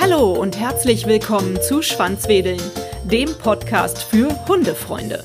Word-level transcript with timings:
Hallo 0.00 0.32
und 0.32 0.58
herzlich 0.58 1.06
willkommen 1.06 1.60
zu 1.62 1.82
Schwanzwedeln, 1.82 2.60
dem 3.04 3.32
Podcast 3.34 4.02
für 4.02 4.28
Hundefreunde. 4.48 5.24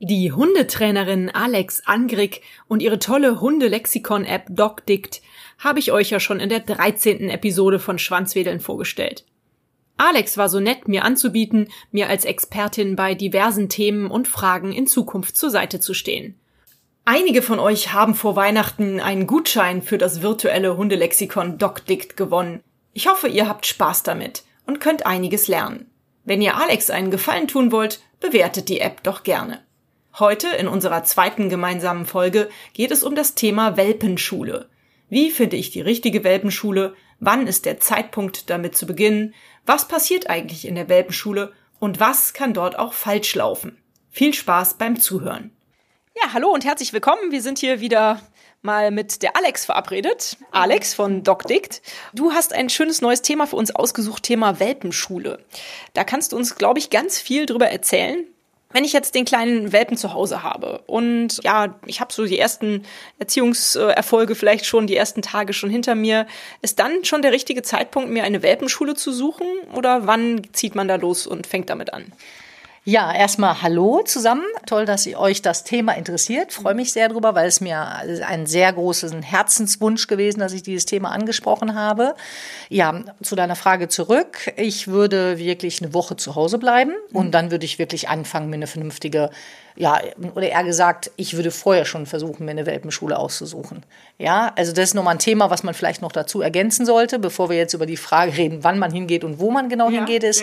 Die 0.00 0.32
Hundetrainerin 0.32 1.30
Alex 1.30 1.82
Angrig 1.86 2.42
und 2.66 2.82
ihre 2.82 2.98
tolle 2.98 3.40
Hundelexikon-App 3.40 4.46
DocDict 4.50 5.22
habe 5.58 5.78
ich 5.78 5.92
euch 5.92 6.10
ja 6.10 6.20
schon 6.20 6.40
in 6.40 6.48
der 6.48 6.60
13. 6.60 7.30
Episode 7.30 7.78
von 7.78 7.98
Schwanzwedeln 7.98 8.60
vorgestellt. 8.60 9.24
Alex 9.96 10.38
war 10.38 10.48
so 10.48 10.60
nett, 10.60 10.88
mir 10.88 11.04
anzubieten, 11.04 11.68
mir 11.90 12.08
als 12.08 12.24
Expertin 12.24 12.96
bei 12.96 13.14
diversen 13.14 13.68
Themen 13.68 14.10
und 14.10 14.28
Fragen 14.28 14.72
in 14.72 14.86
Zukunft 14.86 15.36
zur 15.36 15.50
Seite 15.50 15.80
zu 15.80 15.94
stehen. 15.94 16.36
Einige 17.10 17.40
von 17.40 17.58
euch 17.58 17.94
haben 17.94 18.14
vor 18.14 18.36
Weihnachten 18.36 19.00
einen 19.00 19.26
Gutschein 19.26 19.80
für 19.80 19.96
das 19.96 20.20
virtuelle 20.20 20.76
Hundelexikon 20.76 21.56
DocDict 21.56 22.18
gewonnen. 22.18 22.62
Ich 22.92 23.08
hoffe, 23.08 23.28
ihr 23.28 23.48
habt 23.48 23.64
Spaß 23.64 24.02
damit 24.02 24.42
und 24.66 24.78
könnt 24.78 25.06
einiges 25.06 25.48
lernen. 25.48 25.90
Wenn 26.24 26.42
ihr 26.42 26.58
Alex 26.58 26.90
einen 26.90 27.10
Gefallen 27.10 27.48
tun 27.48 27.72
wollt, 27.72 28.02
bewertet 28.20 28.68
die 28.68 28.82
App 28.82 29.02
doch 29.04 29.22
gerne. 29.22 29.64
Heute 30.18 30.48
in 30.48 30.68
unserer 30.68 31.02
zweiten 31.02 31.48
gemeinsamen 31.48 32.04
Folge 32.04 32.50
geht 32.74 32.90
es 32.90 33.02
um 33.02 33.14
das 33.14 33.34
Thema 33.34 33.78
Welpenschule. 33.78 34.68
Wie 35.08 35.30
finde 35.30 35.56
ich 35.56 35.70
die 35.70 35.80
richtige 35.80 36.24
Welpenschule? 36.24 36.94
Wann 37.20 37.46
ist 37.46 37.64
der 37.64 37.80
Zeitpunkt, 37.80 38.50
damit 38.50 38.76
zu 38.76 38.84
beginnen? 38.84 39.32
Was 39.64 39.88
passiert 39.88 40.28
eigentlich 40.28 40.68
in 40.68 40.74
der 40.74 40.90
Welpenschule? 40.90 41.54
Und 41.78 42.00
was 42.00 42.34
kann 42.34 42.52
dort 42.52 42.78
auch 42.78 42.92
falsch 42.92 43.34
laufen? 43.34 43.78
Viel 44.10 44.34
Spaß 44.34 44.74
beim 44.74 45.00
Zuhören. 45.00 45.52
Ja, 46.20 46.32
hallo 46.32 46.48
und 46.48 46.64
herzlich 46.64 46.92
willkommen. 46.92 47.30
Wir 47.30 47.42
sind 47.42 47.58
hier 47.58 47.80
wieder 47.80 48.20
mal 48.62 48.90
mit 48.90 49.22
der 49.22 49.36
Alex 49.36 49.64
verabredet. 49.64 50.36
Alex 50.50 50.94
von 50.94 51.22
DocDict. 51.22 51.80
Du 52.12 52.32
hast 52.32 52.52
ein 52.52 52.70
schönes 52.70 53.00
neues 53.00 53.22
Thema 53.22 53.46
für 53.46 53.54
uns 53.54 53.74
ausgesucht, 53.74 54.24
Thema 54.24 54.58
Welpenschule. 54.58 55.44
Da 55.94 56.02
kannst 56.02 56.32
du 56.32 56.36
uns, 56.36 56.56
glaube 56.56 56.80
ich, 56.80 56.90
ganz 56.90 57.20
viel 57.20 57.46
drüber 57.46 57.68
erzählen. 57.68 58.24
Wenn 58.72 58.84
ich 58.84 58.92
jetzt 58.92 59.14
den 59.14 59.26
kleinen 59.26 59.72
Welpen 59.72 59.96
zu 59.96 60.12
Hause 60.12 60.42
habe 60.42 60.82
und 60.86 61.40
ja, 61.44 61.78
ich 61.86 62.00
habe 62.00 62.12
so 62.12 62.24
die 62.24 62.38
ersten 62.38 62.84
Erziehungserfolge 63.18 64.34
vielleicht 64.34 64.66
schon, 64.66 64.88
die 64.88 64.96
ersten 64.96 65.22
Tage 65.22 65.52
schon 65.52 65.70
hinter 65.70 65.94
mir, 65.94 66.26
ist 66.62 66.80
dann 66.80 67.04
schon 67.04 67.22
der 67.22 67.32
richtige 67.32 67.62
Zeitpunkt, 67.62 68.10
mir 68.10 68.24
eine 68.24 68.42
Welpenschule 68.42 68.94
zu 68.94 69.12
suchen 69.12 69.46
oder 69.74 70.06
wann 70.06 70.42
zieht 70.52 70.74
man 70.74 70.88
da 70.88 70.96
los 70.96 71.26
und 71.26 71.46
fängt 71.46 71.70
damit 71.70 71.94
an? 71.94 72.12
Ja, 72.88 73.12
erstmal 73.12 73.60
Hallo 73.60 74.00
zusammen. 74.02 74.44
Toll, 74.64 74.86
dass 74.86 75.04
ihr 75.04 75.18
euch 75.18 75.42
das 75.42 75.62
Thema 75.62 75.92
interessiert. 75.92 76.54
Freue 76.54 76.74
mich 76.74 76.90
sehr 76.90 77.10
drüber, 77.10 77.34
weil 77.34 77.46
es 77.46 77.60
mir 77.60 77.86
ein 78.26 78.46
sehr 78.46 78.72
großen 78.72 79.20
Herzenswunsch 79.20 80.06
gewesen, 80.06 80.40
dass 80.40 80.54
ich 80.54 80.62
dieses 80.62 80.86
Thema 80.86 81.10
angesprochen 81.10 81.74
habe. 81.74 82.14
Ja, 82.70 83.02
zu 83.22 83.36
deiner 83.36 83.56
Frage 83.56 83.88
zurück. 83.88 84.54
Ich 84.56 84.88
würde 84.88 85.36
wirklich 85.36 85.82
eine 85.82 85.92
Woche 85.92 86.16
zu 86.16 86.34
Hause 86.34 86.56
bleiben 86.56 86.94
und 87.12 87.32
dann 87.32 87.50
würde 87.50 87.66
ich 87.66 87.78
wirklich 87.78 88.08
anfangen, 88.08 88.48
mir 88.48 88.56
eine 88.56 88.66
vernünftige 88.66 89.28
ja, 89.76 90.00
oder 90.34 90.48
eher 90.48 90.64
gesagt, 90.64 91.10
ich 91.16 91.36
würde 91.36 91.50
vorher 91.50 91.84
schon 91.84 92.06
versuchen, 92.06 92.46
mir 92.46 92.52
eine 92.52 92.64
Welpenschule 92.64 93.18
auszusuchen. 93.18 93.84
Ja, 94.16 94.50
also 94.56 94.72
das 94.72 94.88
ist 94.88 94.94
nochmal 94.94 95.16
ein 95.16 95.20
Thema, 95.20 95.50
was 95.50 95.62
man 95.62 95.74
vielleicht 95.74 96.00
noch 96.00 96.10
dazu 96.10 96.40
ergänzen 96.40 96.86
sollte, 96.86 97.18
bevor 97.18 97.50
wir 97.50 97.58
jetzt 97.58 97.74
über 97.74 97.84
die 97.84 97.98
Frage 97.98 98.34
reden, 98.34 98.64
wann 98.64 98.78
man 98.78 98.90
hingeht 98.90 99.24
und 99.24 99.38
wo 99.38 99.50
man 99.50 99.68
genau 99.68 99.90
ja, 99.90 99.98
hingeht, 99.98 100.24
ist, 100.24 100.42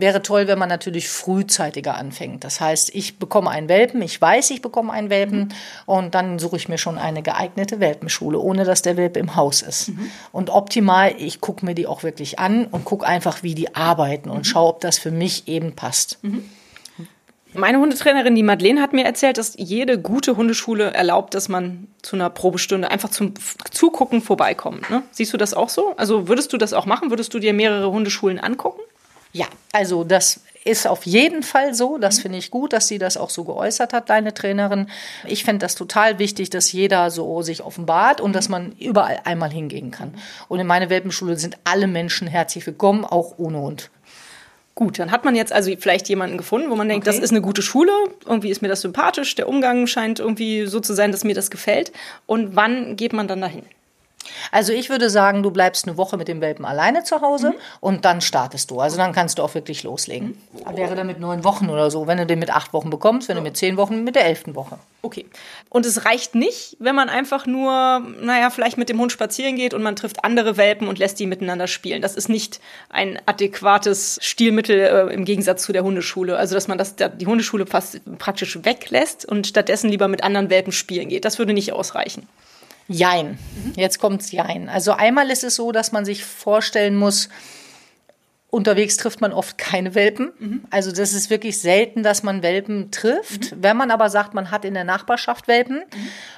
Wäre 0.00 0.22
toll, 0.22 0.46
wenn 0.46 0.58
man 0.58 0.68
natürlich 0.68 1.08
frühzeitiger 1.08 1.96
anfängt. 1.96 2.44
Das 2.44 2.60
heißt, 2.60 2.94
ich 2.94 3.18
bekomme 3.18 3.50
einen 3.50 3.68
Welpen, 3.68 4.02
ich 4.02 4.20
weiß, 4.20 4.50
ich 4.50 4.62
bekomme 4.62 4.92
einen 4.92 5.10
Welpen 5.10 5.38
mhm. 5.38 5.48
und 5.86 6.14
dann 6.14 6.38
suche 6.38 6.56
ich 6.56 6.68
mir 6.68 6.78
schon 6.78 6.98
eine 6.98 7.22
geeignete 7.22 7.80
Welpenschule, 7.80 8.38
ohne 8.38 8.64
dass 8.64 8.82
der 8.82 8.96
Welpe 8.96 9.18
im 9.18 9.36
Haus 9.36 9.62
ist. 9.62 9.88
Mhm. 9.88 10.10
Und 10.32 10.50
optimal, 10.50 11.14
ich 11.18 11.40
gucke 11.40 11.64
mir 11.64 11.74
die 11.74 11.86
auch 11.86 12.02
wirklich 12.02 12.38
an 12.38 12.66
und 12.66 12.84
gucke 12.84 13.06
einfach, 13.06 13.42
wie 13.42 13.54
die 13.54 13.74
arbeiten 13.74 14.30
und 14.30 14.38
mhm. 14.38 14.44
schaue, 14.44 14.68
ob 14.68 14.80
das 14.80 14.98
für 14.98 15.10
mich 15.10 15.48
eben 15.48 15.74
passt. 15.74 16.18
Mhm. 16.22 16.44
Meine 17.54 17.78
Hundetrainerin, 17.78 18.34
die 18.34 18.42
Madeleine, 18.42 18.82
hat 18.82 18.92
mir 18.92 19.04
erzählt, 19.04 19.38
dass 19.38 19.54
jede 19.56 19.98
gute 19.98 20.36
Hundeschule 20.36 20.92
erlaubt, 20.92 21.34
dass 21.34 21.48
man 21.48 21.88
zu 22.02 22.14
einer 22.14 22.28
Probestunde 22.28 22.90
einfach 22.90 23.08
zum 23.08 23.32
Zugucken 23.70 24.20
vorbeikommt. 24.20 24.90
Ne? 24.90 25.02
Siehst 25.12 25.32
du 25.32 25.38
das 25.38 25.54
auch 25.54 25.70
so? 25.70 25.94
Also 25.96 26.28
würdest 26.28 26.52
du 26.52 26.58
das 26.58 26.74
auch 26.74 26.84
machen? 26.84 27.10
Würdest 27.10 27.32
du 27.32 27.38
dir 27.38 27.54
mehrere 27.54 27.90
Hundeschulen 27.90 28.38
angucken? 28.38 28.80
Ja, 29.32 29.46
also 29.72 30.04
das 30.04 30.40
ist 30.64 30.86
auf 30.86 31.06
jeden 31.06 31.42
Fall 31.42 31.74
so. 31.74 31.98
Das 31.98 32.18
mhm. 32.18 32.22
finde 32.22 32.38
ich 32.38 32.50
gut, 32.50 32.72
dass 32.72 32.88
sie 32.88 32.98
das 32.98 33.16
auch 33.16 33.30
so 33.30 33.44
geäußert 33.44 33.92
hat, 33.92 34.10
deine 34.10 34.34
Trainerin. 34.34 34.88
Ich 35.26 35.44
finde 35.44 35.60
das 35.64 35.74
total 35.74 36.18
wichtig, 36.18 36.50
dass 36.50 36.72
jeder 36.72 37.10
so 37.10 37.42
sich 37.42 37.62
offenbart 37.62 38.20
und 38.20 38.34
dass 38.34 38.48
man 38.48 38.72
überall 38.72 39.20
einmal 39.24 39.50
hingehen 39.50 39.90
kann. 39.90 40.14
Und 40.48 40.60
in 40.60 40.66
meiner 40.66 40.90
Welpenschule 40.90 41.36
sind 41.36 41.56
alle 41.64 41.86
Menschen 41.86 42.28
herzlich 42.28 42.66
willkommen, 42.66 43.04
auch 43.04 43.34
ohne 43.38 43.58
Hund. 43.58 43.90
Gut, 44.74 45.00
dann 45.00 45.10
hat 45.10 45.24
man 45.24 45.34
jetzt 45.34 45.52
also 45.52 45.72
vielleicht 45.76 46.08
jemanden 46.08 46.36
gefunden, 46.36 46.70
wo 46.70 46.76
man 46.76 46.88
denkt, 46.88 47.08
okay. 47.08 47.16
das 47.16 47.24
ist 47.24 47.32
eine 47.32 47.40
gute 47.40 47.62
Schule, 47.62 47.90
irgendwie 48.26 48.50
ist 48.50 48.62
mir 48.62 48.68
das 48.68 48.82
sympathisch, 48.82 49.34
der 49.34 49.48
Umgang 49.48 49.88
scheint 49.88 50.20
irgendwie 50.20 50.66
so 50.66 50.78
zu 50.78 50.94
sein, 50.94 51.10
dass 51.10 51.24
mir 51.24 51.34
das 51.34 51.50
gefällt. 51.50 51.90
Und 52.26 52.54
wann 52.54 52.94
geht 52.94 53.12
man 53.12 53.26
dann 53.26 53.40
dahin? 53.40 53.64
Also 54.52 54.72
ich 54.72 54.90
würde 54.90 55.10
sagen, 55.10 55.42
du 55.42 55.50
bleibst 55.50 55.86
eine 55.86 55.96
Woche 55.96 56.16
mit 56.16 56.28
dem 56.28 56.40
Welpen 56.40 56.64
alleine 56.64 57.04
zu 57.04 57.20
Hause 57.20 57.50
mhm. 57.50 57.56
und 57.80 58.04
dann 58.04 58.20
startest 58.20 58.70
du. 58.70 58.80
Also 58.80 58.96
dann 58.96 59.12
kannst 59.12 59.38
du 59.38 59.42
auch 59.42 59.54
wirklich 59.54 59.82
loslegen. 59.82 60.38
Mhm. 60.52 60.76
Wäre 60.76 60.94
dann 60.94 61.06
mit 61.06 61.20
neun 61.20 61.44
Wochen 61.44 61.68
oder 61.68 61.90
so. 61.90 62.06
Wenn 62.06 62.18
du 62.18 62.26
den 62.26 62.38
mit 62.38 62.50
acht 62.50 62.72
Wochen 62.72 62.90
bekommst, 62.90 63.28
wenn 63.28 63.36
du 63.36 63.42
mit 63.42 63.56
zehn 63.56 63.76
Wochen, 63.76 64.04
mit 64.04 64.16
der 64.16 64.26
elften 64.26 64.54
Woche. 64.54 64.78
Okay. 65.02 65.26
Und 65.68 65.86
es 65.86 66.04
reicht 66.04 66.34
nicht, 66.34 66.76
wenn 66.80 66.94
man 66.94 67.08
einfach 67.08 67.46
nur, 67.46 68.02
naja, 68.20 68.50
vielleicht 68.50 68.78
mit 68.78 68.88
dem 68.88 68.98
Hund 68.98 69.12
spazieren 69.12 69.56
geht 69.56 69.72
und 69.72 69.82
man 69.82 69.96
trifft 69.96 70.24
andere 70.24 70.56
Welpen 70.56 70.88
und 70.88 70.98
lässt 70.98 71.20
die 71.20 71.26
miteinander 71.26 71.68
spielen. 71.68 72.02
Das 72.02 72.16
ist 72.16 72.28
nicht 72.28 72.60
ein 72.88 73.18
adäquates 73.26 74.18
Stilmittel 74.20 74.80
äh, 74.80 75.14
im 75.14 75.24
Gegensatz 75.24 75.62
zu 75.62 75.72
der 75.72 75.84
Hundeschule. 75.84 76.36
Also 76.36 76.54
dass 76.54 76.68
man 76.68 76.78
das, 76.78 76.96
die 76.96 77.26
Hundeschule 77.26 77.66
fast 77.66 78.00
praktisch 78.18 78.58
weglässt 78.64 79.24
und 79.24 79.46
stattdessen 79.46 79.88
lieber 79.88 80.08
mit 80.08 80.24
anderen 80.24 80.50
Welpen 80.50 80.72
spielen 80.72 81.08
geht. 81.08 81.24
Das 81.24 81.38
würde 81.38 81.52
nicht 81.52 81.72
ausreichen. 81.72 82.26
Jein. 82.88 83.38
Jetzt 83.76 83.98
kommt's 83.98 84.32
Jein. 84.32 84.68
Also 84.68 84.92
einmal 84.92 85.30
ist 85.30 85.44
es 85.44 85.54
so, 85.54 85.72
dass 85.72 85.92
man 85.92 86.04
sich 86.04 86.24
vorstellen 86.24 86.96
muss, 86.96 87.28
Unterwegs 88.50 88.96
trifft 88.96 89.20
man 89.20 89.34
oft 89.34 89.58
keine 89.58 89.94
Welpen. 89.94 90.32
Also 90.70 90.90
das 90.90 91.12
ist 91.12 91.28
wirklich 91.28 91.60
selten, 91.60 92.02
dass 92.02 92.22
man 92.22 92.42
Welpen 92.42 92.90
trifft. 92.90 93.54
Wenn 93.60 93.76
man 93.76 93.90
aber 93.90 94.08
sagt, 94.08 94.32
man 94.32 94.50
hat 94.50 94.64
in 94.64 94.72
der 94.72 94.84
Nachbarschaft 94.84 95.48
Welpen, 95.48 95.82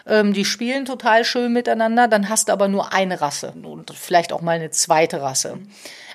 ähm, 0.06 0.32
die 0.32 0.44
spielen 0.44 0.86
total 0.86 1.24
schön 1.24 1.52
miteinander, 1.52 2.08
dann 2.08 2.28
hast 2.28 2.48
du 2.48 2.52
aber 2.52 2.66
nur 2.66 2.92
eine 2.92 3.20
Rasse 3.20 3.52
und 3.62 3.92
vielleicht 3.94 4.32
auch 4.32 4.40
mal 4.40 4.56
eine 4.56 4.70
zweite 4.70 5.22
Rasse. 5.22 5.58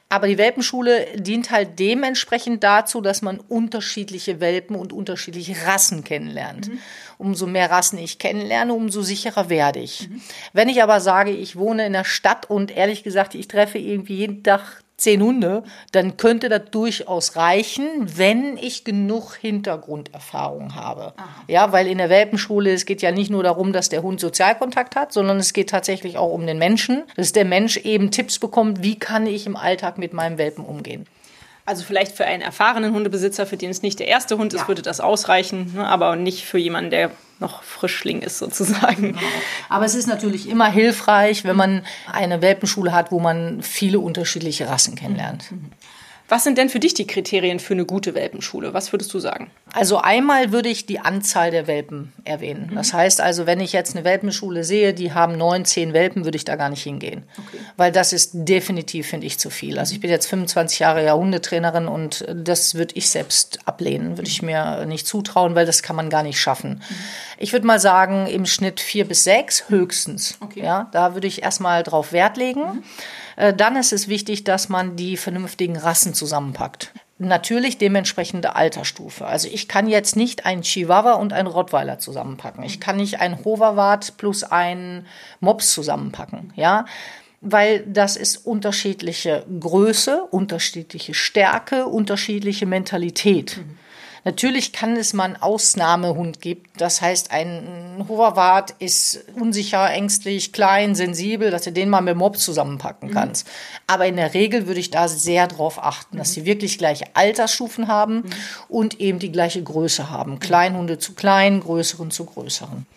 Aber 0.09 0.27
die 0.27 0.37
Welpenschule 0.37 1.07
dient 1.15 1.49
halt 1.49 1.79
dementsprechend 1.79 2.63
dazu, 2.63 3.01
dass 3.01 3.21
man 3.21 3.39
unterschiedliche 3.39 4.39
Welpen 4.39 4.75
und 4.75 4.93
unterschiedliche 4.93 5.65
Rassen 5.65 6.03
kennenlernt. 6.03 6.69
Umso 7.17 7.47
mehr 7.47 7.71
Rassen 7.71 7.99
ich 7.99 8.19
kennenlerne, 8.19 8.73
umso 8.73 9.01
sicherer 9.01 9.49
werde 9.49 9.79
ich. 9.79 10.09
Mhm. 10.09 10.21
Wenn 10.53 10.69
ich 10.69 10.83
aber 10.83 10.99
sage, 10.99 11.31
ich 11.31 11.55
wohne 11.55 11.85
in 11.85 11.93
der 11.93 12.03
Stadt 12.03 12.49
und 12.49 12.75
ehrlich 12.75 13.03
gesagt, 13.03 13.35
ich 13.35 13.47
treffe 13.47 13.77
irgendwie 13.77 14.15
jeden 14.15 14.43
Tag 14.43 14.83
zehn 14.97 15.21
Hunde, 15.21 15.63
dann 15.91 16.17
könnte 16.17 16.47
das 16.49 16.71
durchaus 16.71 17.35
reichen, 17.35 17.85
wenn 18.17 18.57
ich 18.57 18.83
genug 18.83 19.35
Hintergrunderfahrung 19.35 20.75
habe. 20.75 21.13
Aha. 21.17 21.43
Ja, 21.47 21.71
weil 21.71 21.87
in 21.87 21.97
der 21.97 22.09
Welpenschule, 22.09 22.71
es 22.71 22.85
geht 22.85 23.01
ja 23.01 23.11
nicht 23.11 23.29
nur 23.29 23.43
darum, 23.43 23.73
dass 23.73 23.89
der 23.89 24.03
Hund 24.03 24.19
Sozialkontakt 24.19 24.95
hat, 24.95 25.11
sondern 25.11 25.37
es 25.37 25.53
geht 25.53 25.69
tatsächlich 25.69 26.17
auch 26.17 26.31
um 26.31 26.45
den 26.47 26.57
Menschen, 26.57 27.03
dass 27.17 27.33
der 27.33 27.45
Mensch 27.45 27.77
eben 27.77 28.11
Tipps 28.11 28.39
bekommt, 28.39 28.83
wie 28.83 28.97
kann 28.97 29.27
ich 29.27 29.45
im 29.45 29.57
Alltag 29.57 29.97
mit 29.97 30.13
meinem 30.13 30.37
Welpen 30.37 30.63
umgehen. 30.63 31.05
Also 31.65 31.83
vielleicht 31.83 32.15
für 32.15 32.25
einen 32.25 32.43
erfahrenen 32.43 32.93
Hundebesitzer, 32.93 33.47
für 33.47 33.57
den 33.57 33.71
es 33.71 33.81
nicht 33.81 33.99
der 33.99 34.07
erste 34.07 34.37
Hund 34.37 34.53
ist, 34.53 34.61
ja. 34.61 34.67
würde 34.67 34.83
das 34.83 34.99
ausreichen, 34.99 35.73
ne? 35.73 35.87
aber 35.87 36.15
nicht 36.15 36.45
für 36.45 36.59
jemanden, 36.59 36.91
der 36.91 37.09
noch 37.39 37.63
Frischling 37.63 38.21
ist 38.21 38.37
sozusagen. 38.37 39.13
Genau. 39.13 39.19
Aber 39.67 39.85
es 39.85 39.95
ist 39.95 40.07
natürlich 40.07 40.47
immer 40.47 40.71
hilfreich, 40.71 41.43
wenn 41.43 41.55
man 41.55 41.85
eine 42.11 42.41
Welpenschule 42.41 42.93
hat, 42.93 43.11
wo 43.11 43.19
man 43.19 43.61
viele 43.63 43.99
unterschiedliche 43.99 44.69
Rassen 44.69 44.95
kennenlernt. 44.95 45.51
Mhm. 45.51 45.71
Was 46.27 46.43
sind 46.43 46.57
denn 46.57 46.69
für 46.69 46.79
dich 46.79 46.95
die 46.95 47.05
Kriterien 47.05 47.59
für 47.59 47.75
eine 47.75 47.85
gute 47.85 48.15
Welpenschule? 48.15 48.73
Was 48.73 48.91
würdest 48.91 49.13
du 49.13 49.19
sagen? 49.19 49.51
Also 49.73 49.97
einmal 49.97 50.51
würde 50.51 50.69
ich 50.69 50.87
die 50.87 50.99
Anzahl 50.99 51.51
der 51.51 51.67
Welpen 51.67 52.13
erwähnen. 52.23 52.69
Mhm. 52.71 52.75
Das 52.75 52.93
heißt 52.93 53.21
also, 53.21 53.45
wenn 53.45 53.59
ich 53.59 53.73
jetzt 53.73 53.95
eine 53.95 54.05
Welpenschule 54.05 54.63
sehe, 54.63 54.95
die 54.95 55.13
haben 55.13 55.37
neun, 55.37 55.65
zehn 55.65 55.93
Welpen, 55.93 56.25
würde 56.25 56.37
ich 56.37 56.45
da 56.45 56.55
gar 56.55 56.69
nicht 56.69 56.81
hingehen. 56.81 57.25
Okay. 57.37 57.57
Weil 57.77 57.91
das 57.91 58.11
ist 58.11 58.31
definitiv, 58.33 59.07
finde 59.07 59.27
ich, 59.27 59.37
zu 59.37 59.51
viel. 59.51 59.77
Also 59.77 59.93
ich 59.93 59.99
bin 59.99 60.09
jetzt 60.09 60.25
25 60.25 60.79
Jahre 60.79 61.05
ja 61.05 61.13
Hundetrainerin 61.13 61.87
und 61.87 62.25
das 62.33 62.73
würde 62.73 62.95
ich 62.95 63.09
selbst 63.09 63.59
ablehnen, 63.65 64.17
würde 64.17 64.29
ich 64.29 64.41
mir 64.41 64.85
nicht 64.87 65.05
zutrauen, 65.05 65.53
weil 65.53 65.67
das 65.67 65.83
kann 65.83 65.95
man 65.95 66.09
gar 66.09 66.23
nicht 66.23 66.39
schaffen. 66.39 66.81
Mhm. 66.89 66.95
Ich 67.37 67.53
würde 67.53 67.67
mal 67.67 67.79
sagen, 67.79 68.25
im 68.25 68.47
Schnitt 68.47 68.79
vier 68.79 69.07
bis 69.07 69.23
sechs 69.23 69.65
höchstens. 69.69 70.37
Okay. 70.39 70.63
Ja, 70.63 70.89
da 70.91 71.13
würde 71.13 71.27
ich 71.27 71.43
erstmal 71.43 71.83
drauf 71.83 72.13
Wert 72.13 72.37
legen. 72.37 72.61
Mhm. 72.61 72.83
Äh, 73.35 73.53
dann 73.53 73.75
ist 73.75 73.93
es 73.93 74.07
wichtig, 74.07 74.43
dass 74.43 74.69
man 74.69 74.95
die 74.95 75.17
vernünftigen 75.17 75.77
Rassen 75.77 76.13
zusammenpackt. 76.13 76.91
natürlich 77.17 77.77
dementsprechende 77.77 78.57
Altersstufe. 78.57 79.25
Also 79.25 79.47
ich 79.47 79.69
kann 79.69 79.87
jetzt 79.87 80.17
nicht 80.17 80.45
einen 80.45 80.63
Chihuahua 80.63 81.13
und 81.13 81.31
einen 81.31 81.47
Rottweiler 81.47 81.97
zusammenpacken. 81.97 82.61
Ich 82.65 82.81
kann 82.81 82.97
nicht 82.97 83.21
einen 83.21 83.45
Hoverwart 83.45 84.17
plus 84.17 84.43
einen 84.43 85.07
Mops 85.39 85.71
zusammenpacken, 85.71 86.51
ja 86.57 86.85
weil 87.47 87.85
das 87.85 88.15
ist 88.15 88.37
unterschiedliche 88.37 89.45
Größe, 89.59 90.23
unterschiedliche 90.31 91.13
Stärke, 91.13 91.85
unterschiedliche 91.85 92.65
Mentalität. 92.65 93.57
Mhm. 93.57 93.77
Natürlich 94.25 94.73
kann 94.73 94.97
es 94.97 95.13
mal 95.13 95.25
einen 95.25 95.35
Ausnahmehund 95.35 96.41
geben. 96.41 96.63
Das 96.77 96.99
heißt, 96.99 97.29
ein 97.29 98.03
Hoverwart 98.09 98.73
ist 98.79 99.23
unsicher, 99.35 99.91
ängstlich, 99.91 100.51
klein, 100.51 100.95
sensibel, 100.95 101.51
dass 101.51 101.61
du 101.61 101.71
den 101.71 101.89
mal 101.89 102.01
mit 102.01 102.17
Mob 102.17 102.39
zusammenpacken 102.39 103.09
mhm. 103.09 103.13
kannst. 103.13 103.45
Mhm. 103.45 103.51
Aber 103.85 104.07
in 104.07 104.15
der 104.15 104.33
Regel 104.33 104.65
würde 104.65 104.79
ich 104.79 104.89
da 104.89 105.07
sehr 105.07 105.47
drauf 105.47 105.81
achten, 105.81 106.17
dass 106.17 106.29
mhm. 106.29 106.33
sie 106.33 106.45
wirklich 106.45 106.79
gleiche 106.79 107.05
Altersstufen 107.13 107.87
haben 107.87 108.15
mhm. 108.15 108.29
und 108.67 108.99
eben 108.99 109.19
die 109.19 109.31
gleiche 109.31 109.61
Größe 109.61 110.09
haben. 110.09 110.39
Kleinhunde 110.39 110.97
zu 110.97 111.13
kleinen, 111.13 111.59
größeren 111.59 112.09
zu 112.09 112.25
größeren. 112.25 112.87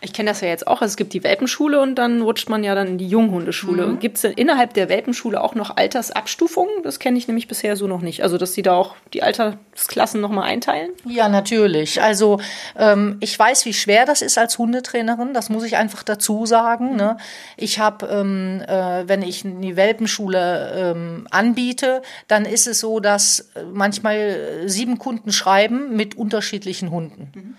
Ich 0.00 0.12
kenne 0.12 0.30
das 0.30 0.40
ja 0.42 0.48
jetzt 0.48 0.66
auch. 0.66 0.80
Also 0.80 0.92
es 0.92 0.96
gibt 0.96 1.12
die 1.12 1.24
Welpenschule 1.24 1.80
und 1.80 1.96
dann 1.96 2.22
rutscht 2.22 2.48
man 2.48 2.62
ja 2.62 2.76
dann 2.76 2.86
in 2.86 2.98
die 2.98 3.08
Junghundeschule. 3.08 3.86
Mhm. 3.86 3.98
Gibt 3.98 4.16
es 4.16 4.22
denn 4.22 4.32
innerhalb 4.32 4.72
der 4.74 4.88
Welpenschule 4.88 5.42
auch 5.42 5.56
noch 5.56 5.76
Altersabstufungen? 5.76 6.84
Das 6.84 7.00
kenne 7.00 7.18
ich 7.18 7.26
nämlich 7.26 7.48
bisher 7.48 7.74
so 7.74 7.88
noch 7.88 8.00
nicht. 8.00 8.22
Also 8.22 8.38
dass 8.38 8.52
sie 8.52 8.62
da 8.62 8.74
auch 8.74 8.94
die 9.12 9.24
Altersklassen 9.24 10.20
nochmal 10.20 10.44
einteilen? 10.44 10.90
Ja, 11.04 11.28
natürlich. 11.28 12.00
Also 12.00 12.38
ähm, 12.76 13.16
ich 13.18 13.36
weiß, 13.36 13.64
wie 13.64 13.72
schwer 13.72 14.06
das 14.06 14.22
ist 14.22 14.38
als 14.38 14.56
Hundetrainerin. 14.58 15.34
Das 15.34 15.50
muss 15.50 15.64
ich 15.64 15.76
einfach 15.76 16.04
dazu 16.04 16.46
sagen. 16.46 16.94
Ne? 16.94 17.16
Ich 17.56 17.80
habe, 17.80 18.06
ähm, 18.06 18.62
äh, 18.68 19.08
wenn 19.08 19.22
ich 19.22 19.42
die 19.42 19.74
Welpenschule 19.74 20.94
ähm, 20.94 21.26
anbiete, 21.32 22.02
dann 22.28 22.44
ist 22.44 22.68
es 22.68 22.78
so, 22.78 23.00
dass 23.00 23.50
manchmal 23.72 24.62
sieben 24.66 24.98
Kunden 24.98 25.32
schreiben 25.32 25.96
mit 25.96 26.16
unterschiedlichen 26.16 26.92
Hunden. 26.92 27.32
Mhm. 27.34 27.54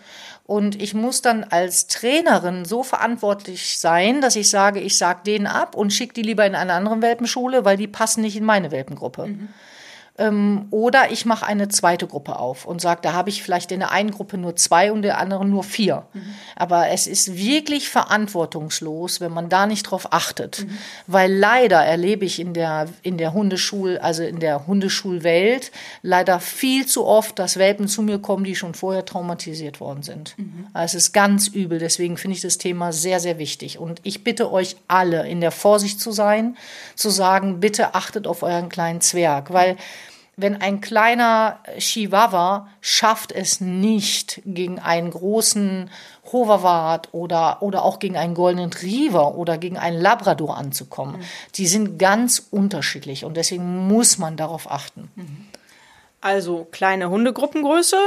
Und 0.50 0.82
ich 0.82 0.96
muss 0.96 1.22
dann 1.22 1.44
als 1.44 1.86
Trainerin 1.86 2.66
so 2.66 2.82
verantwortlich 2.82 3.78
sein, 3.78 4.20
dass 4.20 4.36
ich 4.36 4.50
sage, 4.50 4.80
ich 4.80 4.98
sage 4.98 5.20
denen 5.24 5.46
ab 5.46 5.76
und 5.76 5.94
schicke 5.94 6.16
die 6.16 6.24
lieber 6.24 6.44
in 6.44 6.56
eine 6.56 6.74
andere 6.74 7.04
Welpenschule, 7.04 7.66
weil 7.66 7.78
die 7.78 7.86
passen 7.86 8.22
nicht 8.22 8.36
in 8.36 8.46
meine 8.46 8.72
Welpengruppe. 8.72 9.28
Mhm. 9.28 9.50
Ähm, 10.20 10.68
oder 10.70 11.12
ich 11.12 11.26
mache 11.26 11.46
eine 11.46 11.70
zweite 11.70 12.06
Gruppe 12.06 12.38
auf 12.38 12.66
und 12.66 12.82
sage, 12.82 13.00
da 13.02 13.14
habe 13.14 13.30
ich 13.30 13.42
vielleicht 13.42 13.72
in 13.72 13.80
der 13.80 13.92
einen 13.92 14.12
Gruppe 14.12 14.38
nur 14.38 14.56
zwei 14.58 14.92
und 14.92 14.98
in 14.98 15.04
der 15.04 15.18
anderen 15.18 15.50
nur 15.50 15.64
vier. 15.64 16.06
Mhm. 16.14 16.22
Aber 16.58 16.90
es 16.90 17.08
ist 17.08 17.38
wirklich 17.38 17.90
verantwortungslos, 17.90 19.22
wenn 19.22 19.32
man 19.32 19.48
da 19.48 19.66
nicht 19.66 19.84
drauf 19.84 20.12
achtet. 20.12 20.66
Mhm. 20.66 20.78
Weil 21.08 21.34
leider 21.34 21.84
erlebe 21.84 22.26
ich 22.26 22.40
in 22.40 22.54
der, 22.54 22.88
in 23.02 23.18
der 23.18 23.34
Hundeschul, 23.34 23.98
also 23.98 24.24
in 24.24 24.40
der 24.40 24.68
Hundeschulwelt, 24.68 25.72
leider 26.02 26.42
viel 26.42 26.86
zu 26.86 27.06
oft, 27.06 27.40
dass 27.40 27.58
Welpen 27.58 27.88
zu 27.88 28.02
mir 28.02 28.20
kommen, 28.20 28.44
die 28.44 28.56
schon 28.56 28.74
vorher 28.74 29.06
traumatisiert 29.06 29.80
worden 29.80 30.04
sind. 30.04 30.38
Mhm. 30.38 30.68
Also 30.74 30.98
es 30.98 31.06
ist 31.06 31.14
ganz 31.14 31.48
übel. 31.48 31.80
Deswegen 31.80 32.18
finde 32.18 32.36
ich 32.36 32.42
das 32.42 32.58
Thema 32.58 32.92
sehr, 32.92 33.22
sehr 33.22 33.40
wichtig. 33.40 33.80
Und 33.80 34.02
ich 34.04 34.26
bitte 34.26 34.52
euch 34.52 34.76
alle, 34.90 35.28
in 35.30 35.40
der 35.40 35.52
Vorsicht 35.52 36.02
zu 36.02 36.12
sein, 36.12 36.58
zu 36.96 37.10
sagen, 37.10 37.62
bitte 37.62 37.96
achtet 37.96 38.28
auf 38.28 38.44
euren 38.44 38.68
kleinen 38.68 39.00
Zwerg, 39.00 39.54
weil 39.54 39.78
wenn 40.42 40.62
ein 40.62 40.82
kleiner 40.82 41.60
Chihuahua 41.78 42.68
schafft 42.82 43.32
es 43.32 43.62
nicht 43.62 44.42
gegen 44.46 44.80
einen 44.80 45.12
großen 45.12 45.90
Hoverwart 46.32 47.10
oder, 47.12 47.62
oder 47.62 47.84
auch 47.84 48.00
gegen 48.00 48.18
einen 48.18 48.34
Golden 48.34 48.60
Retriever 48.60 49.36
oder 49.36 49.58
gegen 49.58 49.78
einen 49.78 50.00
Labrador 50.00 50.58
anzukommen. 50.58 51.18
Mhm. 51.18 51.24
Die 51.56 51.68
sind 51.68 51.98
ganz 51.98 52.48
unterschiedlich 52.52 53.26
und 53.26 53.36
deswegen 53.38 53.88
muss 53.88 54.18
man 54.18 54.38
darauf 54.38 54.70
achten. 54.72 55.12
Also 56.22 56.68
kleine 56.72 57.10
Hundegruppengröße, 57.10 57.98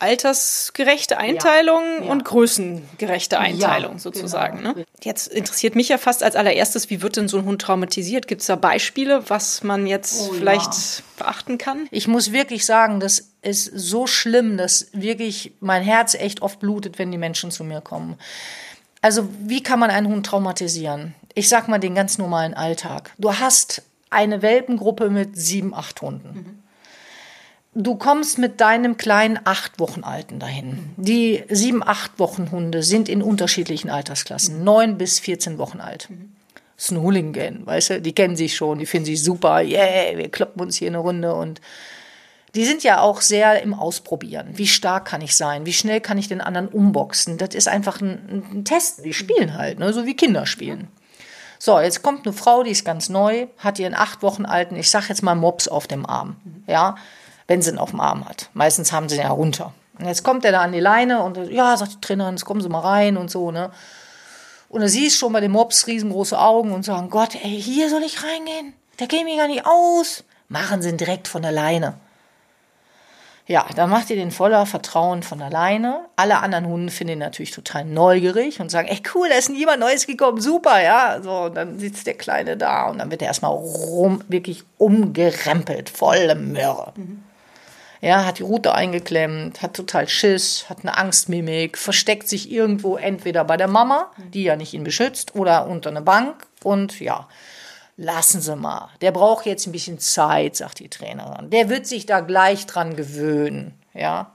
altersgerechte 0.00 1.18
Einteilung 1.18 1.82
ja, 1.98 2.04
ja. 2.04 2.12
und 2.12 2.24
größengerechte 2.24 3.38
Einteilung 3.38 3.94
ja, 3.94 3.98
sozusagen. 3.98 4.58
Genau. 4.58 4.72
Ne? 4.74 4.84
Jetzt 5.02 5.26
interessiert 5.26 5.74
mich 5.74 5.88
ja 5.88 5.98
fast 5.98 6.22
als 6.22 6.36
allererstes, 6.36 6.88
wie 6.88 7.02
wird 7.02 7.16
denn 7.16 7.28
so 7.28 7.38
ein 7.38 7.44
Hund 7.44 7.60
traumatisiert? 7.60 8.28
Gibt 8.28 8.42
es 8.42 8.46
da 8.46 8.54
Beispiele, 8.54 9.28
was 9.28 9.64
man 9.64 9.86
jetzt 9.86 10.28
oh, 10.28 10.34
vielleicht 10.34 11.02
beachten 11.18 11.58
kann? 11.58 11.88
Ich 11.90 12.06
muss 12.06 12.32
wirklich 12.32 12.64
sagen, 12.64 13.00
das 13.00 13.32
ist 13.42 13.64
so 13.74 14.06
schlimm, 14.06 14.56
dass 14.56 14.88
wirklich 14.92 15.52
mein 15.60 15.82
Herz 15.82 16.14
echt 16.14 16.42
oft 16.42 16.60
blutet, 16.60 16.98
wenn 16.98 17.10
die 17.10 17.18
Menschen 17.18 17.50
zu 17.50 17.64
mir 17.64 17.80
kommen. 17.80 18.18
Also 19.02 19.28
wie 19.40 19.62
kann 19.62 19.80
man 19.80 19.90
einen 19.90 20.08
Hund 20.08 20.26
traumatisieren? 20.26 21.14
Ich 21.34 21.48
sag 21.48 21.68
mal 21.68 21.78
den 21.78 21.94
ganz 21.94 22.18
normalen 22.18 22.54
Alltag. 22.54 23.12
Du 23.18 23.34
hast 23.34 23.82
eine 24.10 24.42
Welpengruppe 24.42 25.10
mit 25.10 25.36
sieben, 25.36 25.74
acht 25.74 26.00
Hunden. 26.02 26.28
Mhm 26.28 26.67
du 27.78 27.94
kommst 27.94 28.38
mit 28.38 28.60
deinem 28.60 28.96
kleinen 28.96 29.38
acht 29.44 29.78
Wochen 29.78 30.02
Alten 30.02 30.38
dahin. 30.38 30.90
Die 30.96 31.44
sieben, 31.48 31.82
acht 31.82 32.18
Wochen 32.18 32.50
Hunde 32.50 32.82
sind 32.82 33.08
in 33.08 33.22
unterschiedlichen 33.22 33.88
Altersklassen, 33.88 34.64
neun 34.64 34.98
bis 34.98 35.20
14 35.20 35.58
Wochen 35.58 35.80
alt. 35.80 36.08
Das 36.76 36.86
ist 36.86 36.90
ein 36.90 37.02
Hooligan, 37.02 37.66
weißt 37.66 37.90
du, 37.90 38.00
die 38.00 38.14
kennen 38.14 38.36
sich 38.36 38.54
schon, 38.54 38.78
die 38.78 38.86
finden 38.86 39.06
sich 39.06 39.22
super, 39.22 39.62
yeah, 39.62 40.16
wir 40.16 40.30
kloppen 40.30 40.62
uns 40.62 40.76
hier 40.76 40.88
eine 40.88 40.98
Runde 40.98 41.34
und 41.34 41.60
die 42.54 42.64
sind 42.64 42.82
ja 42.82 43.00
auch 43.00 43.20
sehr 43.20 43.62
im 43.62 43.74
Ausprobieren. 43.74 44.48
Wie 44.54 44.66
stark 44.66 45.04
kann 45.04 45.20
ich 45.20 45.36
sein? 45.36 45.66
Wie 45.66 45.72
schnell 45.72 46.00
kann 46.00 46.18
ich 46.18 46.28
den 46.28 46.40
anderen 46.40 46.68
umboxen? 46.68 47.36
Das 47.36 47.54
ist 47.54 47.68
einfach 47.68 48.00
ein, 48.00 48.42
ein 48.52 48.64
Test. 48.64 49.04
Die 49.04 49.12
spielen 49.12 49.54
halt, 49.54 49.78
ne? 49.78 49.92
so 49.92 50.06
wie 50.06 50.16
Kinder 50.16 50.46
spielen. 50.46 50.88
So, 51.58 51.78
jetzt 51.78 52.02
kommt 52.02 52.26
eine 52.26 52.32
Frau, 52.32 52.62
die 52.62 52.70
ist 52.70 52.84
ganz 52.84 53.08
neu, 53.08 53.48
hat 53.58 53.78
ihren 53.78 53.94
acht 53.94 54.22
Wochen 54.22 54.46
alten, 54.46 54.76
ich 54.76 54.90
sag 54.90 55.08
jetzt 55.08 55.22
mal 55.22 55.34
Mops 55.34 55.68
auf 55.68 55.88
dem 55.88 56.06
Arm. 56.06 56.36
Ja, 56.66 56.96
wenn 57.48 57.60
sie 57.60 57.70
ihn 57.70 57.78
auf 57.78 57.90
dem 57.90 58.00
Arm 58.00 58.28
hat. 58.28 58.50
Meistens 58.52 58.92
haben 58.92 59.08
sie 59.08 59.16
ihn 59.16 59.22
ja 59.22 59.30
runter. 59.30 59.72
Und 59.98 60.06
jetzt 60.06 60.22
kommt 60.22 60.44
er 60.44 60.52
da 60.52 60.60
an 60.60 60.72
die 60.72 60.80
Leine 60.80 61.22
und 61.22 61.36
ja, 61.50 61.76
sagt 61.76 61.94
die 61.94 62.00
Trainerin, 62.00 62.36
jetzt 62.36 62.44
kommen 62.44 62.60
Sie 62.60 62.68
mal 62.68 62.80
rein 62.80 63.16
und 63.16 63.30
so, 63.30 63.50
ne? 63.50 63.70
Und 64.68 64.82
da 64.82 64.88
siehst 64.88 65.18
schon 65.18 65.32
bei 65.32 65.40
den 65.40 65.50
Mops 65.50 65.86
riesengroße 65.86 66.38
Augen 66.38 66.72
und 66.72 66.84
sagen, 66.84 67.08
Gott, 67.10 67.34
ey, 67.34 67.60
hier 67.60 67.88
soll 67.88 68.02
ich 68.02 68.22
reingehen? 68.22 68.74
Der 69.00 69.06
geht 69.06 69.24
mir 69.24 69.36
gar 69.36 69.48
nicht 69.48 69.64
aus. 69.66 70.24
Machen 70.48 70.82
sie 70.82 70.90
ihn 70.90 70.98
direkt 70.98 71.26
von 71.26 71.42
der 71.42 71.52
Leine. 71.52 71.94
Ja, 73.46 73.64
dann 73.74 73.88
macht 73.88 74.10
ihr 74.10 74.16
den 74.16 74.30
voller 74.30 74.66
Vertrauen 74.66 75.22
von 75.22 75.40
alleine. 75.40 76.04
Alle 76.16 76.40
anderen 76.40 76.66
Hunde 76.66 76.92
finden 76.92 77.14
ihn 77.14 77.18
natürlich 77.20 77.50
total 77.50 77.86
neugierig 77.86 78.60
und 78.60 78.70
sagen, 78.70 78.88
ey 78.88 79.00
cool, 79.14 79.26
da 79.30 79.36
ist 79.36 79.48
jemand 79.48 79.80
Neues 79.80 80.06
gekommen, 80.06 80.38
super, 80.38 80.82
ja. 80.82 81.18
So, 81.22 81.44
und 81.44 81.54
dann 81.54 81.78
sitzt 81.78 82.06
der 82.06 82.14
Kleine 82.14 82.58
da 82.58 82.90
und 82.90 82.98
dann 82.98 83.10
wird 83.10 83.22
er 83.22 83.28
erstmal 83.28 83.52
rum, 83.52 84.22
wirklich 84.28 84.64
umgerempelt, 84.76 85.88
volle 85.88 86.34
Möhre. 86.34 86.92
Mhm. 86.94 87.24
Ja, 88.00 88.24
hat 88.24 88.38
die 88.38 88.44
Rute 88.44 88.74
eingeklemmt, 88.74 89.60
hat 89.60 89.74
total 89.74 90.08
Schiss, 90.08 90.66
hat 90.68 90.78
eine 90.82 90.96
Angstmimik, 90.96 91.76
versteckt 91.76 92.28
sich 92.28 92.50
irgendwo 92.50 92.96
entweder 92.96 93.44
bei 93.44 93.56
der 93.56 93.66
Mama, 93.66 94.12
die 94.32 94.44
ja 94.44 94.54
nicht 94.54 94.72
ihn 94.72 94.84
beschützt, 94.84 95.34
oder 95.34 95.66
unter 95.66 95.90
einer 95.90 96.02
Bank 96.02 96.46
und 96.62 97.00
ja, 97.00 97.28
lassen 97.96 98.40
Sie 98.40 98.54
mal. 98.54 98.90
Der 99.00 99.10
braucht 99.10 99.46
jetzt 99.46 99.66
ein 99.66 99.72
bisschen 99.72 99.98
Zeit, 99.98 100.54
sagt 100.54 100.78
die 100.78 100.88
Trainerin. 100.88 101.50
Der 101.50 101.68
wird 101.68 101.88
sich 101.88 102.06
da 102.06 102.20
gleich 102.20 102.66
dran 102.66 102.94
gewöhnen, 102.94 103.74
ja. 103.94 104.32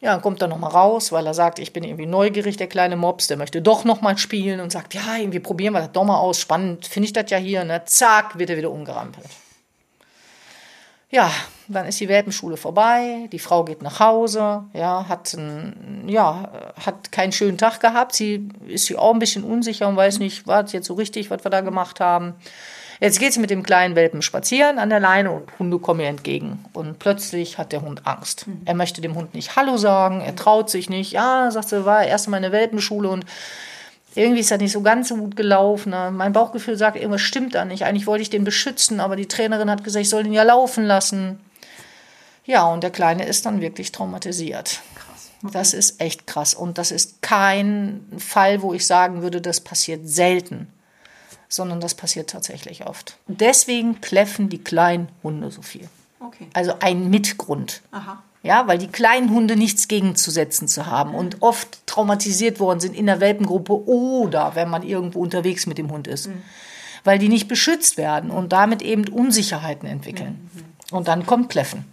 Ja, 0.00 0.12
dann 0.12 0.22
kommt 0.22 0.40
er 0.40 0.46
nochmal 0.46 0.70
raus, 0.70 1.10
weil 1.10 1.26
er 1.26 1.34
sagt, 1.34 1.58
ich 1.58 1.72
bin 1.72 1.82
irgendwie 1.82 2.06
neugierig, 2.06 2.56
der 2.56 2.68
kleine 2.68 2.94
Mops, 2.94 3.26
der 3.26 3.36
möchte 3.36 3.60
doch 3.60 3.84
nochmal 3.84 4.16
spielen 4.16 4.60
und 4.60 4.70
sagt, 4.70 4.94
ja, 4.94 5.16
irgendwie 5.18 5.40
probieren 5.40 5.72
wir 5.72 5.80
das 5.80 5.90
doch 5.90 6.04
mal 6.04 6.18
aus, 6.18 6.38
spannend, 6.38 6.86
finde 6.86 7.06
ich 7.06 7.12
das 7.12 7.28
ja 7.32 7.38
hier, 7.38 7.64
ne? 7.64 7.84
Zack, 7.84 8.38
wird 8.38 8.50
er 8.50 8.56
wieder 8.56 8.70
umgerampelt. 8.70 9.26
Ja, 11.10 11.30
dann 11.68 11.86
ist 11.86 12.00
die 12.00 12.08
Welpenschule 12.08 12.58
vorbei, 12.58 13.28
die 13.32 13.38
Frau 13.38 13.64
geht 13.64 13.80
nach 13.80 13.98
Hause, 13.98 14.64
ja, 14.74 15.06
hat, 15.08 15.32
ein, 15.32 16.04
ja, 16.06 16.50
hat 16.84 17.12
keinen 17.12 17.32
schönen 17.32 17.56
Tag 17.56 17.80
gehabt. 17.80 18.14
Sie 18.14 18.48
ist 18.66 18.86
sich 18.86 18.98
auch 18.98 19.14
ein 19.14 19.18
bisschen 19.18 19.42
unsicher 19.42 19.88
und 19.88 19.96
weiß 19.96 20.18
nicht, 20.18 20.46
war 20.46 20.64
es 20.64 20.72
jetzt 20.72 20.86
so 20.86 20.94
richtig, 20.94 21.30
was 21.30 21.44
wir 21.44 21.50
da 21.50 21.62
gemacht 21.62 22.00
haben. 22.00 22.34
Jetzt 23.00 23.20
geht 23.20 23.32
sie 23.32 23.40
mit 23.40 23.50
dem 23.50 23.62
kleinen 23.62 23.94
Welpen 23.94 24.22
spazieren 24.22 24.78
an 24.78 24.90
der 24.90 25.00
Leine 25.00 25.30
und 25.30 25.58
Hunde 25.58 25.78
kommen 25.78 26.00
ihr 26.00 26.08
entgegen. 26.08 26.64
Und 26.72 26.98
plötzlich 26.98 27.56
hat 27.56 27.72
der 27.72 27.82
Hund 27.82 28.06
Angst. 28.06 28.46
Mhm. 28.46 28.62
Er 28.64 28.74
möchte 28.74 29.00
dem 29.00 29.14
Hund 29.14 29.34
nicht 29.34 29.56
Hallo 29.56 29.76
sagen, 29.76 30.20
er 30.20 30.34
traut 30.34 30.68
sich 30.68 30.90
nicht. 30.90 31.12
Ja, 31.12 31.50
sagt 31.50 31.68
sie, 31.68 31.86
war 31.86 32.04
erst 32.04 32.28
mal 32.28 32.38
in 32.38 32.42
der 32.42 32.52
Welpenschule 32.52 33.08
und 33.08 33.24
irgendwie 34.14 34.40
ist 34.40 34.50
das 34.50 34.58
nicht 34.58 34.72
so 34.72 34.80
ganz 34.80 35.08
so 35.08 35.16
gut 35.16 35.36
gelaufen. 35.36 35.90
Ne? 35.90 36.10
Mein 36.10 36.32
Bauchgefühl 36.32 36.76
sagt, 36.76 36.96
irgendwas 36.96 37.20
stimmt 37.20 37.54
da 37.54 37.64
nicht. 37.64 37.84
Eigentlich 37.84 38.06
wollte 38.06 38.22
ich 38.22 38.30
den 38.30 38.44
beschützen, 38.44 39.00
aber 39.00 39.16
die 39.16 39.26
Trainerin 39.26 39.70
hat 39.70 39.84
gesagt, 39.84 40.02
ich 40.02 40.08
soll 40.08 40.26
ihn 40.26 40.32
ja 40.32 40.42
laufen 40.42 40.84
lassen. 40.84 41.38
Ja, 42.44 42.66
und 42.66 42.82
der 42.82 42.90
Kleine 42.90 43.26
ist 43.26 43.44
dann 43.46 43.60
wirklich 43.60 43.92
traumatisiert. 43.92 44.80
Krass. 44.94 45.30
Okay. 45.42 45.52
Das 45.52 45.74
ist 45.74 46.00
echt 46.00 46.26
krass. 46.26 46.54
Und 46.54 46.78
das 46.78 46.90
ist 46.90 47.20
kein 47.20 48.06
Fall, 48.16 48.62
wo 48.62 48.72
ich 48.72 48.86
sagen 48.86 49.22
würde, 49.22 49.40
das 49.40 49.60
passiert 49.60 50.08
selten, 50.08 50.66
sondern 51.48 51.80
das 51.80 51.94
passiert 51.94 52.30
tatsächlich 52.30 52.86
oft. 52.86 53.18
Deswegen 53.26 54.00
kläffen 54.00 54.48
die 54.48 54.64
kleinen 54.64 55.08
Hunde 55.22 55.50
so 55.50 55.62
viel. 55.62 55.88
Okay. 56.20 56.48
Also 56.54 56.74
ein 56.80 57.10
Mitgrund. 57.10 57.82
Aha. 57.92 58.22
Ja, 58.48 58.66
weil 58.66 58.78
die 58.78 58.86
kleinen 58.88 59.28
Hunde 59.28 59.56
nichts 59.56 59.88
gegenzusetzen 59.88 60.68
zu 60.68 60.86
haben 60.86 61.14
und 61.14 61.42
oft 61.42 61.86
traumatisiert 61.86 62.60
worden 62.60 62.80
sind 62.80 62.96
in 62.96 63.04
der 63.04 63.20
Welpengruppe 63.20 63.86
oder 63.86 64.52
wenn 64.54 64.70
man 64.70 64.82
irgendwo 64.82 65.20
unterwegs 65.20 65.66
mit 65.66 65.76
dem 65.76 65.90
Hund 65.90 66.06
ist. 66.08 66.28
Mhm. 66.28 66.42
Weil 67.04 67.18
die 67.18 67.28
nicht 67.28 67.46
beschützt 67.46 67.98
werden 67.98 68.30
und 68.30 68.54
damit 68.54 68.80
eben 68.80 69.06
Unsicherheiten 69.08 69.86
entwickeln. 69.86 70.48
Mhm. 70.54 70.96
Und 70.96 71.08
dann 71.08 71.26
kommt 71.26 71.50
Kläffen. 71.50 71.84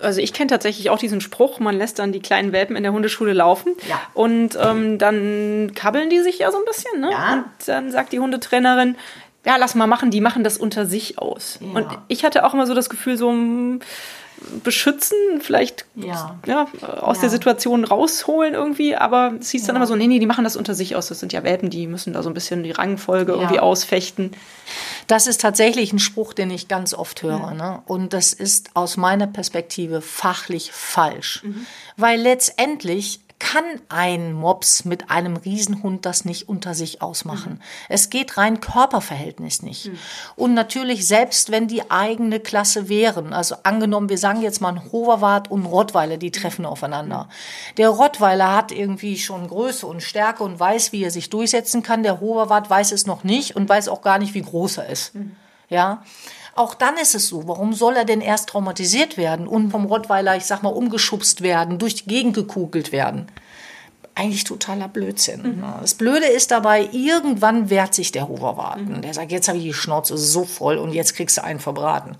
Also 0.00 0.22
ich 0.22 0.32
kenne 0.32 0.48
tatsächlich 0.48 0.88
auch 0.88 0.98
diesen 0.98 1.20
Spruch, 1.20 1.60
man 1.60 1.76
lässt 1.76 1.98
dann 1.98 2.12
die 2.12 2.20
kleinen 2.20 2.52
Welpen 2.52 2.76
in 2.76 2.82
der 2.82 2.92
Hundeschule 2.94 3.34
laufen 3.34 3.74
Ja. 3.86 4.00
und 4.14 4.58
ähm, 4.58 4.96
dann 4.96 5.72
kabbeln 5.74 6.08
die 6.08 6.20
sich 6.20 6.38
ja 6.38 6.50
so 6.50 6.56
ein 6.56 6.64
bisschen. 6.64 7.00
Ne? 7.02 7.10
Ja. 7.10 7.32
Und 7.34 7.44
dann 7.66 7.92
sagt 7.92 8.14
die 8.14 8.20
Hundetrainerin, 8.20 8.96
ja, 9.44 9.56
lass 9.58 9.74
mal 9.74 9.86
machen, 9.86 10.10
die 10.10 10.22
machen 10.22 10.44
das 10.44 10.56
unter 10.56 10.86
sich 10.86 11.18
aus. 11.18 11.58
Und 11.60 11.86
ich 12.08 12.24
hatte 12.24 12.46
auch 12.46 12.54
immer 12.54 12.66
so 12.66 12.72
das 12.72 12.88
Gefühl, 12.88 13.18
so 13.18 13.30
mm, 13.30 13.80
beschützen, 14.62 15.16
vielleicht 15.40 15.86
Ja. 15.94 16.38
ja, 16.46 16.66
aus 17.00 17.16
Ja. 17.18 17.22
der 17.22 17.30
Situation 17.30 17.84
rausholen 17.84 18.54
irgendwie, 18.54 18.94
aber 18.96 19.34
es 19.40 19.50
hieß 19.50 19.64
dann 19.66 19.76
immer 19.76 19.86
so, 19.86 19.96
nee, 19.96 20.06
nee, 20.06 20.18
die 20.18 20.26
machen 20.26 20.44
das 20.44 20.56
unter 20.56 20.74
sich 20.74 20.96
aus, 20.96 21.06
das 21.08 21.20
sind 21.20 21.32
ja 21.32 21.42
Welpen, 21.44 21.70
die 21.70 21.86
müssen 21.86 22.12
da 22.12 22.22
so 22.22 22.30
ein 22.30 22.34
bisschen 22.34 22.62
die 22.62 22.70
Rangfolge 22.72 23.32
irgendwie 23.32 23.58
ausfechten. 23.60 24.32
Das 25.06 25.26
ist 25.26 25.40
tatsächlich 25.40 25.92
ein 25.92 25.98
Spruch, 25.98 26.32
den 26.34 26.50
ich 26.50 26.68
ganz 26.68 26.94
oft 26.94 27.22
höre. 27.22 27.52
Ne? 27.52 27.82
Und 27.86 28.12
das 28.12 28.32
ist 28.32 28.70
aus 28.74 28.96
meiner 28.96 29.26
Perspektive 29.26 30.00
fachlich 30.00 30.72
falsch. 30.72 31.42
Weil 31.96 32.20
letztendlich 32.20 33.20
kann 33.38 33.64
ein 33.88 34.32
Mops 34.32 34.84
mit 34.84 35.10
einem 35.10 35.36
Riesenhund 35.36 36.06
das 36.06 36.24
nicht 36.24 36.48
unter 36.48 36.74
sich 36.74 37.02
ausmachen. 37.02 37.60
Es 37.88 38.08
geht 38.08 38.36
rein 38.36 38.60
Körperverhältnis 38.60 39.62
nicht. 39.62 39.90
Und 40.36 40.54
natürlich, 40.54 41.06
selbst 41.06 41.50
wenn 41.50 41.68
die 41.68 41.90
eigene 41.90 42.40
Klasse 42.40 42.88
wären, 42.88 43.32
also 43.32 43.56
angenommen, 43.64 44.08
wir 44.08 44.18
sagen 44.18 44.40
jetzt 44.40 44.60
mal 44.60 44.70
ein 44.70 44.92
Hoverwart 44.92 45.50
und 45.50 45.62
ein 45.62 45.66
Rottweiler, 45.66 46.16
die 46.16 46.30
treffen 46.30 46.64
aufeinander. 46.64 47.28
Der 47.76 47.88
Rottweiler 47.88 48.54
hat 48.54 48.72
irgendwie 48.72 49.18
schon 49.18 49.48
Größe 49.48 49.86
und 49.86 50.02
Stärke 50.02 50.42
und 50.42 50.58
weiß, 50.58 50.92
wie 50.92 51.04
er 51.04 51.10
sich 51.10 51.28
durchsetzen 51.28 51.82
kann. 51.82 52.02
Der 52.02 52.20
Hoverwart 52.20 52.70
weiß 52.70 52.92
es 52.92 53.06
noch 53.06 53.24
nicht 53.24 53.56
und 53.56 53.68
weiß 53.68 53.88
auch 53.88 54.00
gar 54.00 54.18
nicht, 54.18 54.34
wie 54.34 54.42
groß 54.42 54.78
er 54.78 54.88
ist. 54.88 55.12
Ja. 55.68 56.02
Auch 56.56 56.74
dann 56.74 56.96
ist 56.96 57.14
es 57.14 57.28
so, 57.28 57.48
warum 57.48 57.72
soll 57.72 57.96
er 57.96 58.04
denn 58.04 58.20
erst 58.20 58.48
traumatisiert 58.50 59.16
werden 59.16 59.48
und 59.48 59.70
vom 59.70 59.86
Rottweiler, 59.86 60.36
ich 60.36 60.44
sag 60.44 60.62
mal, 60.62 60.68
umgeschubst 60.68 61.42
werden, 61.42 61.78
durch 61.78 61.96
die 61.96 62.06
Gegend 62.06 62.34
gekugelt 62.34 62.92
werden? 62.92 63.26
Eigentlich 64.14 64.44
totaler 64.44 64.86
Blödsinn. 64.86 65.58
Ja, 65.60 65.78
Das 65.80 65.94
Blöde 65.94 66.26
ist 66.26 66.52
dabei, 66.52 66.88
irgendwann 66.92 67.70
wehrt 67.70 67.94
sich 67.94 68.12
der 68.12 68.28
Hoverwart. 68.28 68.78
Und 68.78 69.02
Der 69.02 69.12
sagt, 69.12 69.32
jetzt 69.32 69.48
habe 69.48 69.58
ich 69.58 69.64
die 69.64 69.74
Schnauze 69.74 70.16
so 70.16 70.44
voll 70.44 70.78
und 70.78 70.92
jetzt 70.92 71.14
kriegst 71.16 71.36
du 71.38 71.42
einen 71.42 71.58
verbraten. 71.58 72.16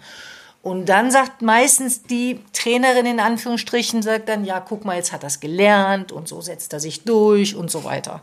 Und 0.65 0.89
dann 0.89 1.11
sagt 1.11 1.43
meistens 1.43 2.05
die 2.05 2.41
Trainerin 2.55 3.05
in 3.05 3.21
Anführungsstrichen, 3.21 4.01
sagt 4.01 4.31
dann, 4.31 4.47
ja, 4.47 4.61
guck 4.61 4.87
mal, 4.87 4.97
jetzt 4.97 5.13
hat 5.13 5.23
er 5.23 5.27
es 5.27 5.39
gelernt 5.39 6.11
und 6.11 6.27
so 6.27 6.41
setzt 6.41 6.73
er 6.73 6.81
sich 6.81 7.05
durch 7.05 7.55
und 7.55 7.71
so 7.71 7.85
weiter. 7.85 8.23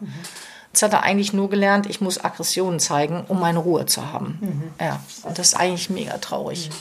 Jetzt 0.74 0.82
hat 0.82 0.94
er 0.94 1.04
eigentlich 1.04 1.34
nur 1.34 1.52
gelernt, 1.52 1.86
ich 1.88 2.02
muss 2.02 2.24
Aggressionen 2.24 2.80
zeigen, 2.80 3.26
um 3.28 3.40
meine 3.40 3.60
Ruhe 3.60 3.86
zu 3.86 4.12
haben. 4.12 4.74
Ja, 4.80 5.00
und 5.22 5.38
das 5.38 5.50
ist 5.50 5.54
eigentlich 5.54 5.92
mega 5.92 6.18
traurig. 6.18 6.72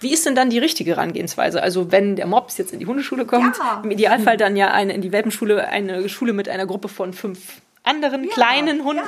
Wie 0.00 0.12
ist 0.12 0.26
denn 0.26 0.34
dann 0.34 0.50
die 0.50 0.58
richtige 0.58 0.90
Herangehensweise? 0.90 1.62
Also 1.62 1.90
wenn 1.90 2.16
der 2.16 2.26
Mops 2.26 2.58
jetzt 2.58 2.74
in 2.74 2.78
die 2.78 2.86
Hundeschule 2.86 3.24
kommt, 3.24 3.56
im 3.82 3.90
Idealfall 3.90 4.36
dann 4.36 4.56
ja 4.56 4.72
eine, 4.72 4.92
in 4.92 5.00
die 5.00 5.10
Welpenschule, 5.10 5.68
eine 5.68 6.06
Schule 6.10 6.34
mit 6.34 6.50
einer 6.50 6.66
Gruppe 6.66 6.88
von 6.88 7.14
fünf 7.14 7.62
anderen 7.84 8.28
kleinen 8.28 8.84
Hunden. 8.84 9.02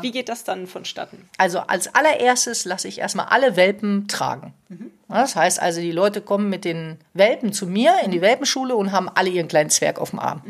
Wie 0.00 0.12
geht 0.12 0.28
das 0.28 0.44
dann 0.44 0.66
vonstatten? 0.66 1.28
Also 1.38 1.60
als 1.60 1.94
allererstes 1.94 2.64
lasse 2.64 2.88
ich 2.88 2.98
erstmal 2.98 3.26
alle 3.26 3.56
Welpen 3.56 4.06
tragen. 4.08 4.54
Das 5.08 5.36
heißt 5.36 5.60
also, 5.60 5.80
die 5.80 5.92
Leute 5.92 6.20
kommen 6.20 6.48
mit 6.48 6.64
den 6.64 6.98
Welpen 7.12 7.52
zu 7.52 7.66
mir 7.66 7.96
in 8.04 8.10
die 8.10 8.20
Welpenschule 8.20 8.74
und 8.74 8.92
haben 8.92 9.08
alle 9.08 9.28
ihren 9.28 9.48
kleinen 9.48 9.70
Zwerg 9.70 9.98
auf 9.98 10.10
dem 10.10 10.20
Arm. 10.20 10.42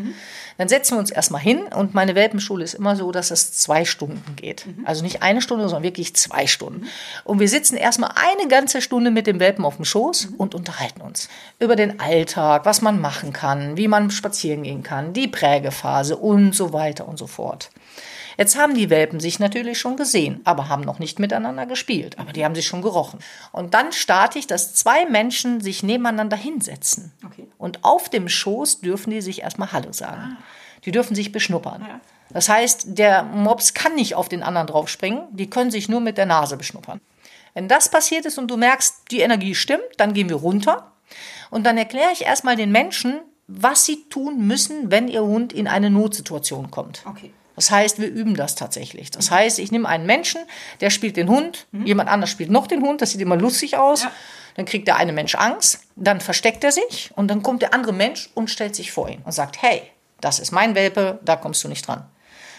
Dann 0.59 0.69
setzen 0.69 0.95
wir 0.95 0.99
uns 0.99 1.11
erstmal 1.11 1.41
hin 1.41 1.61
und 1.75 1.95
meine 1.95 2.15
Welpenschule 2.15 2.65
ist 2.65 2.75
immer 2.75 2.97
so, 2.97 3.13
dass 3.13 3.31
es 3.31 3.53
zwei 3.53 3.85
Stunden 3.85 4.37
geht. 4.37 4.67
Also 4.85 5.03
nicht 5.03 5.23
eine 5.23 5.41
Stunde, 5.41 5.65
sondern 5.65 5.83
wirklich 5.83 6.15
zwei 6.15 6.47
Stunden. 6.47 6.87
Und 7.25 7.41
wir 7.41 7.49
sitzen 7.49 7.77
erstmal 7.77 8.13
eine 8.15 8.49
ganze 8.49 8.81
Stunde 8.83 9.11
mit 9.11 9.27
dem 9.27 9.41
Welpen 9.41 9.65
auf 9.65 9.77
dem 9.77 9.85
Schoß 9.85 10.29
und 10.39 10.55
unterhalten 10.55 11.01
uns 11.01 11.29
über 11.59 11.77
den 11.77 12.01
Alltag, 12.01 12.65
was 12.65 12.83
man 12.83 13.01
machen 13.01 13.33
kann, 13.33 13.77
wie 13.77 13.89
man 13.89 14.11
spazieren 14.11 14.63
gehen 14.63 14.83
kann, 14.83 15.13
die 15.13 15.29
Prägephase 15.29 16.17
und 16.17 16.55
so 16.55 16.73
weiter 16.73 17.09
und 17.09 17.19
so 17.19 17.27
fort. 17.27 17.71
Jetzt 18.37 18.57
haben 18.57 18.75
die 18.75 18.91
Welpen 18.91 19.21
sich 19.21 19.39
natürlich 19.39 19.79
schon 19.79 19.97
gesehen, 19.97 20.41
aber 20.45 20.69
haben 20.69 20.83
noch 20.83 20.99
nicht 20.99 21.19
miteinander 21.19 21.67
gespielt. 21.67 22.19
Aber 22.19 22.33
die 22.33 22.45
haben 22.45 22.55
sich 22.55 22.67
schon 22.67 22.83
gerochen. 22.83 23.19
Und 23.53 23.75
dann 23.75 23.93
starte 23.93 24.39
ich, 24.39 24.47
dass 24.47 24.75
zwei 24.75 25.07
Menschen 25.07 25.61
sich 25.61 25.83
nebeneinander 25.83 26.37
hinsetzen. 26.37 27.12
Okay. 27.25 27.47
Und 27.59 27.85
auf 27.85 28.09
dem 28.09 28.29
Schoß 28.29 28.81
dürfen 28.81 29.11
die 29.11 29.21
sich 29.21 29.43
erstmal 29.43 29.73
Hallo 29.73 29.93
sagen. 29.93 30.37
Die 30.85 30.93
dürfen 30.93 31.15
sich 31.15 31.33
beschnuppern. 31.33 31.87
Das 32.31 32.49
heißt, 32.49 32.99
der 32.99 33.23
Mops 33.23 33.75
kann 33.75 33.95
nicht 33.95 34.15
auf 34.15 34.29
den 34.29 34.43
anderen 34.43 34.67
draufspringen, 34.67 35.25
die 35.31 35.51
können 35.51 35.71
sich 35.71 35.89
nur 35.89 36.01
mit 36.01 36.19
der 36.19 36.27
Nase 36.27 36.57
beschnuppern. 36.57 37.01
Wenn 37.55 37.69
das 37.69 37.91
passiert 37.91 38.25
ist 38.25 38.39
und 38.39 38.51
du 38.51 38.57
merkst, 38.57 39.11
die 39.11 39.21
Energie 39.21 39.55
stimmt, 39.55 39.85
dann 39.99 40.15
gehen 40.15 40.31
wir 40.31 40.37
runter 40.37 40.93
und 41.51 41.65
dann 41.65 41.77
erkläre 41.77 42.12
ich 42.12 42.23
erstmal 42.23 42.57
den 42.57 42.73
Menschen, 42.73 43.21
was 43.47 43.85
sie 43.85 44.09
tun 44.09 44.47
müssen, 44.47 44.91
wenn 44.91 45.09
ihr 45.09 45.23
Hund 45.23 45.53
in 45.53 45.69
eine 45.69 45.91
Notsituation 45.91 46.71
kommt. 46.71 47.03
Okay. 47.07 47.33
Das 47.55 47.71
heißt, 47.71 48.01
wir 48.01 48.09
üben 48.09 48.35
das 48.35 48.55
tatsächlich. 48.55 49.11
Das 49.11 49.31
heißt, 49.31 49.59
ich 49.59 49.73
nehme 49.73 49.89
einen 49.89 50.07
Menschen, 50.07 50.41
der 50.81 50.91
spielt 50.91 51.17
den 51.17 51.29
Hund, 51.29 51.67
jemand 51.85 52.09
anders 52.09 52.31
spielt 52.31 52.51
noch 52.51 52.67
den 52.67 52.83
Hund, 52.83 53.03
das 53.03 53.11
sieht 53.11 53.21
immer 53.21 53.37
lustig 53.37 53.77
aus. 53.77 54.07
Dann 54.55 54.67
kriegt 54.67 54.87
der 54.87 54.97
eine 54.97 55.13
Mensch 55.13 55.35
Angst, 55.35 55.81
dann 55.97 56.21
versteckt 56.21 56.63
er 56.65 56.73
sich 56.73 57.11
und 57.15 57.29
dann 57.29 57.43
kommt 57.43 57.63
der 57.63 57.73
andere 57.73 57.93
Mensch 57.93 58.31
und 58.35 58.51
stellt 58.51 58.77
sich 58.77 58.93
vor 58.93 59.09
ihn 59.09 59.23
und 59.25 59.33
sagt, 59.33 59.63
hey, 59.63 59.83
das 60.21 60.39
ist 60.39 60.53
mein 60.53 60.75
Welpe, 60.75 61.19
da 61.25 61.37
kommst 61.37 61.65
du 61.65 61.69
nicht 61.69 61.87
dran. 61.87 62.05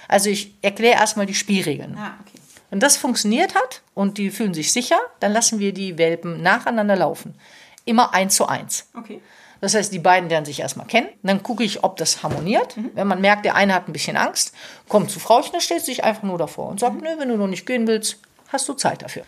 Also 0.07 0.29
ich 0.29 0.55
erkläre 0.61 0.99
erstmal 0.99 1.25
die 1.25 1.33
Spielregeln. 1.33 1.97
Ah, 1.97 2.17
okay. 2.21 2.39
Wenn 2.69 2.79
das 2.79 2.97
funktioniert 2.97 3.53
hat 3.55 3.81
und 3.93 4.17
die 4.17 4.31
fühlen 4.31 4.53
sich 4.53 4.71
sicher, 4.71 4.99
dann 5.19 5.31
lassen 5.31 5.59
wir 5.59 5.73
die 5.73 5.97
Welpen 5.97 6.41
nacheinander 6.41 6.95
laufen. 6.95 7.35
Immer 7.85 8.13
eins 8.13 8.35
zu 8.35 8.47
eins. 8.47 8.89
Okay. 8.97 9.21
Das 9.63 9.75
heißt, 9.75 9.93
die 9.93 9.99
beiden 9.99 10.27
lernen 10.27 10.45
sich 10.45 10.59
erstmal 10.59 10.87
kennen. 10.87 11.07
Dann 11.23 11.41
gucke 11.41 11.63
ich, 11.63 11.85
ob 11.85 11.95
das 11.95 12.21
harmoniert. 12.21 12.75
Wenn 12.95 13.07
man 13.07 13.21
merkt, 13.21 13.45
der 13.45 13.55
eine 13.55 13.73
hat 13.73 13.87
ein 13.87 13.93
bisschen 13.93 14.17
Angst, 14.17 14.51
kommt 14.89 15.09
zu 15.09 15.21
Frauchen, 15.21 15.61
stellt 15.61 15.85
sich 15.85 16.03
einfach 16.03 16.23
nur 16.23 16.37
davor 16.37 16.67
und 16.67 16.81
sagt, 16.81 17.01
nö, 17.01 17.07
wenn 17.17 17.29
du 17.29 17.37
noch 17.37 17.47
nicht 17.47 17.65
gehen 17.65 17.87
willst, 17.87 18.17
hast 18.49 18.67
du 18.67 18.73
Zeit 18.73 19.03
dafür. 19.03 19.23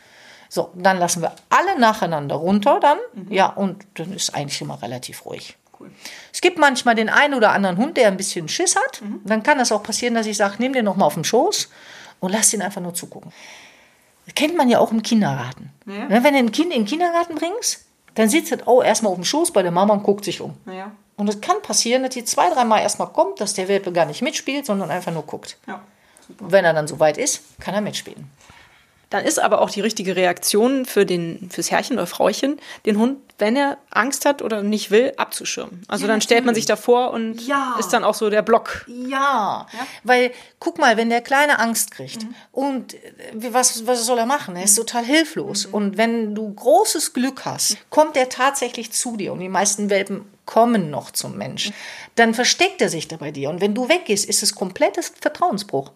So, 0.50 0.72
dann 0.76 1.00
lassen 1.00 1.22
wir 1.22 1.34
alle 1.50 1.80
nacheinander 1.80 2.36
runter 2.36 2.82
dann. 2.82 2.98
Ja, 3.30 3.46
und 3.46 3.86
dann 3.94 4.12
ist 4.12 4.36
eigentlich 4.36 4.60
immer 4.60 4.82
relativ 4.82 5.26
ruhig. 5.26 5.56
Es 6.34 6.42
gibt 6.42 6.58
manchmal 6.58 6.96
den 6.96 7.08
einen 7.08 7.34
oder 7.34 7.54
anderen 7.54 7.78
Hund, 7.78 7.96
der 7.96 8.10
ein 8.10 8.18
bisschen 8.18 8.50
Schiss 8.50 8.76
hat. 8.76 9.02
Dann 9.24 9.42
kann 9.42 9.58
das 9.58 9.72
auch 9.72 9.84
passieren, 9.84 10.16
dass 10.16 10.26
ich 10.26 10.36
sage, 10.36 10.56
nimm 10.58 10.74
den 10.74 10.84
noch 10.84 10.98
mal 10.98 11.06
auf 11.06 11.14
den 11.14 11.24
Schoß 11.24 11.70
und 12.20 12.34
lass 12.34 12.54
ihn 12.54 12.62
einfach 12.62 12.82
nur 12.82 12.94
zugucken. 12.94 13.32
Das 14.26 14.36
kennt 14.36 14.58
man 14.58 14.68
ja 14.68 14.80
auch 14.80 14.92
im 14.92 15.02
Kindergarten. 15.02 15.72
Ja. 15.86 16.10
Ne, 16.10 16.24
Wenn 16.26 16.34
du 16.34 16.40
ein 16.40 16.52
Kind 16.52 16.74
in 16.74 16.82
den 16.82 16.86
Kindergarten 16.86 17.36
bringst, 17.36 17.85
dann 18.16 18.30
sitzt 18.30 18.52
es 18.52 18.66
auch 18.66 18.84
erstmal 18.84 19.12
auf 19.12 19.18
dem 19.18 19.26
Schoß 19.26 19.52
bei 19.52 19.62
der 19.62 19.72
Mama 19.72 19.94
und 19.94 20.04
guckt 20.04 20.26
sich 20.26 20.42
um. 20.42 20.56
Naja. 20.66 20.92
Und 21.18 21.30
es 21.30 21.40
kann 21.40 21.62
passieren, 21.62 22.04
dass 22.04 22.14
die 22.14 22.26
zwei, 22.26 22.50
dreimal 22.50 22.82
erstmal 22.82 23.10
kommt, 23.10 23.40
dass 23.40 23.54
der 23.54 23.68
Welpe 23.68 23.92
gar 23.92 24.06
nicht 24.06 24.22
mitspielt, 24.22 24.66
sondern 24.66 24.92
einfach 24.92 25.14
nur 25.14 25.24
guckt. 25.24 25.58
Ja. 25.68 25.82
Und 26.40 26.52
wenn 26.52 26.66
er 26.66 26.74
dann 26.74 26.88
soweit 26.88 27.18
ist, 27.18 27.42
kann 27.60 27.74
er 27.74 27.82
mitspielen. 27.82 28.30
Dann 29.10 29.24
ist 29.26 29.40
aber 29.40 29.62
auch 29.62 29.70
die 29.70 29.82
richtige 29.82 30.16
Reaktion 30.16 30.86
für 30.86 31.06
den, 31.06 31.50
fürs 31.52 31.72
Herrchen 31.72 31.98
oder 31.98 32.08
Frauchen, 32.08 32.60
den 32.86 32.98
Hund, 32.98 33.20
wenn 33.38 33.56
er 33.56 33.78
Angst 33.90 34.26
hat 34.26 34.42
oder 34.42 34.64
nicht 34.64 34.92
will, 34.92 35.14
abzuschirmen. 35.18 35.84
Also 35.88 36.08
dann 36.08 36.22
stellt 36.22 36.46
man 36.46 36.56
sich 36.56 36.66
davor 36.66 37.12
und 37.12 37.42
Ja. 37.46 37.76
ist 37.80 37.90
dann 37.90 38.04
auch 38.04 38.14
so 38.16 38.30
der 38.30 38.42
Block. 38.42 38.86
Ja, 38.88 39.68
weil 40.04 40.32
guck 40.60 40.78
mal, 40.80 40.96
wenn 40.98 41.10
der 41.10 41.22
Kleine 41.22 41.60
Angst 41.60 41.92
kriegt 41.92 42.26
und 42.52 42.94
äh, 42.94 43.00
was, 43.52 43.86
was 43.88 44.06
soll 44.06 44.18
er 44.20 44.26
machen? 44.26 44.56
Er 44.56 44.64
ist 44.64 44.76
total 44.76 45.04
hilflos. 45.04 45.66
Und 45.66 45.98
wenn 45.98 46.34
du 46.34 46.54
großes 46.54 47.14
Glück 47.14 47.44
hast, 47.46 47.78
kommt 47.90 48.16
er 48.16 48.30
tatsächlich 48.30 48.92
zu 48.92 49.18
dir 49.18 49.34
und 49.34 49.40
die 49.40 49.50
meisten 49.50 49.90
Welpen 49.90 50.26
kommen 50.46 50.90
noch 50.90 51.12
zum 51.12 51.38
Mensch. 51.38 51.72
Dann 52.16 52.34
versteckt 52.34 52.82
er 52.82 52.90
sich 52.90 53.08
da 53.08 53.18
bei 53.18 53.32
dir 53.32 53.50
und 53.50 53.60
wenn 53.62 53.74
du 53.74 53.90
weggehst, 53.90 54.26
ist 54.26 54.44
es 54.44 54.56
komplettes 54.56 55.12
Vertrauensbruch. 55.20 55.92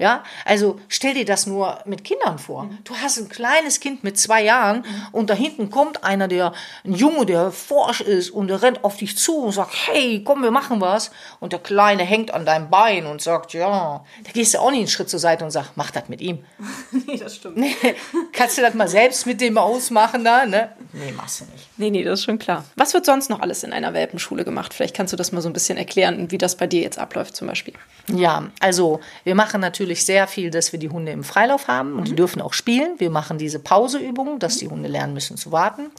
Ja, 0.00 0.24
also 0.46 0.80
stell 0.88 1.12
dir 1.12 1.26
das 1.26 1.46
nur 1.46 1.78
mit 1.84 2.04
Kindern 2.04 2.38
vor. 2.38 2.70
Du 2.84 2.94
hast 2.96 3.18
ein 3.18 3.28
kleines 3.28 3.80
Kind 3.80 4.02
mit 4.02 4.18
zwei 4.18 4.42
Jahren 4.42 4.82
und 5.12 5.28
da 5.28 5.34
hinten 5.34 5.68
kommt 5.68 6.04
einer, 6.04 6.26
der, 6.26 6.54
ein 6.86 6.94
Junge, 6.94 7.26
der 7.26 7.52
forsch 7.52 8.00
ist 8.00 8.30
und 8.30 8.48
der 8.48 8.62
rennt 8.62 8.82
auf 8.82 8.96
dich 8.96 9.18
zu 9.18 9.36
und 9.36 9.52
sagt, 9.52 9.74
hey, 9.88 10.24
komm, 10.24 10.42
wir 10.42 10.52
machen 10.52 10.80
was. 10.80 11.10
Und 11.38 11.52
der 11.52 11.58
Kleine 11.58 12.02
hängt 12.02 12.32
an 12.32 12.46
deinem 12.46 12.70
Bein 12.70 13.04
und 13.04 13.20
sagt, 13.20 13.52
ja, 13.52 14.02
da 14.24 14.32
gehst 14.32 14.54
du 14.54 14.58
auch 14.60 14.70
nicht 14.70 14.78
einen 14.78 14.88
Schritt 14.88 15.10
zur 15.10 15.20
Seite 15.20 15.44
und 15.44 15.50
sagst, 15.50 15.72
mach 15.74 15.90
das 15.90 16.08
mit 16.08 16.22
ihm. 16.22 16.44
Nee, 17.06 17.18
das 17.18 17.36
stimmt. 17.36 17.58
Kannst 18.32 18.58
du 18.58 18.62
das 18.62 18.74
mal 18.74 18.88
selbst 18.88 19.26
mit 19.26 19.40
dem 19.40 19.58
ausmachen 19.58 20.24
da, 20.24 20.46
ne? 20.46 20.72
Nee, 20.92 21.12
machst 21.12 21.40
du 21.40 21.44
nicht. 21.44 21.68
Nee, 21.76 21.90
nee, 21.90 22.04
das 22.04 22.20
ist 22.20 22.24
schon 22.24 22.38
klar. 22.38 22.64
Was 22.76 22.94
wird 22.94 23.06
sonst 23.06 23.30
noch 23.30 23.40
alles 23.40 23.62
in 23.62 23.72
einer 23.72 23.94
Welpenschule 23.94 24.44
gemacht? 24.44 24.74
Vielleicht 24.74 24.96
kannst 24.96 25.12
du 25.12 25.16
das 25.16 25.32
mal 25.32 25.40
so 25.40 25.48
ein 25.48 25.52
bisschen 25.52 25.78
erklären, 25.78 26.30
wie 26.30 26.38
das 26.38 26.56
bei 26.56 26.66
dir 26.66 26.82
jetzt 26.82 26.98
abläuft 26.98 27.36
zum 27.36 27.48
Beispiel. 27.48 27.74
Ja, 28.08 28.50
also 28.60 29.00
wir 29.24 29.34
machen 29.34 29.60
natürlich 29.60 30.04
sehr 30.04 30.26
viel, 30.26 30.50
dass 30.50 30.72
wir 30.72 30.78
die 30.78 30.88
Hunde 30.88 31.12
im 31.12 31.24
Freilauf 31.24 31.68
haben 31.68 31.94
und 31.94 32.08
die 32.08 32.16
dürfen 32.16 32.42
auch 32.42 32.52
spielen. 32.52 32.98
Wir 32.98 33.10
machen 33.10 33.38
diese 33.38 33.58
Pauseübungen, 33.58 34.38
dass 34.38 34.58
die 34.58 34.68
Hunde 34.68 34.88
lernen 34.88 35.14
müssen 35.14 35.36
zu 35.36 35.52
warten. 35.52 35.90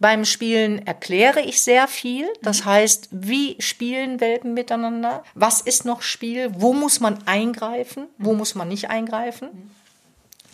Beim 0.00 0.24
Spielen 0.24 0.84
erkläre 0.86 1.40
ich 1.40 1.60
sehr 1.60 1.86
viel. 1.86 2.26
Das 2.42 2.64
heißt, 2.64 3.08
wie 3.12 3.56
spielen 3.60 4.20
Welpen 4.20 4.52
miteinander? 4.54 5.22
Was 5.34 5.60
ist 5.60 5.84
noch 5.84 6.02
Spiel? 6.02 6.50
Wo 6.56 6.72
muss 6.72 7.00
man 7.00 7.18
eingreifen? 7.26 8.08
Wo 8.18 8.34
muss 8.34 8.54
man 8.54 8.68
nicht 8.68 8.90
eingreifen? 8.90 9.70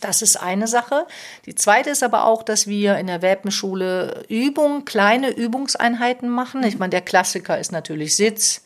Das 0.01 0.23
ist 0.23 0.37
eine 0.37 0.67
Sache. 0.67 1.07
Die 1.47 1.55
zweite 1.55 1.91
ist 1.91 2.03
aber 2.03 2.25
auch, 2.25 2.43
dass 2.43 2.67
wir 2.67 2.97
in 2.99 3.07
der 3.07 3.23
Welpenschule 3.23 4.25
Übungen, 4.29 4.85
kleine 4.85 5.31
Übungseinheiten 5.31 6.29
machen. 6.29 6.63
Ich 6.65 6.79
meine, 6.79 6.91
der 6.91 7.03
Klassiker 7.03 7.59
ist 7.59 7.73
natürlich 7.73 8.17
Sitz, 8.17 8.65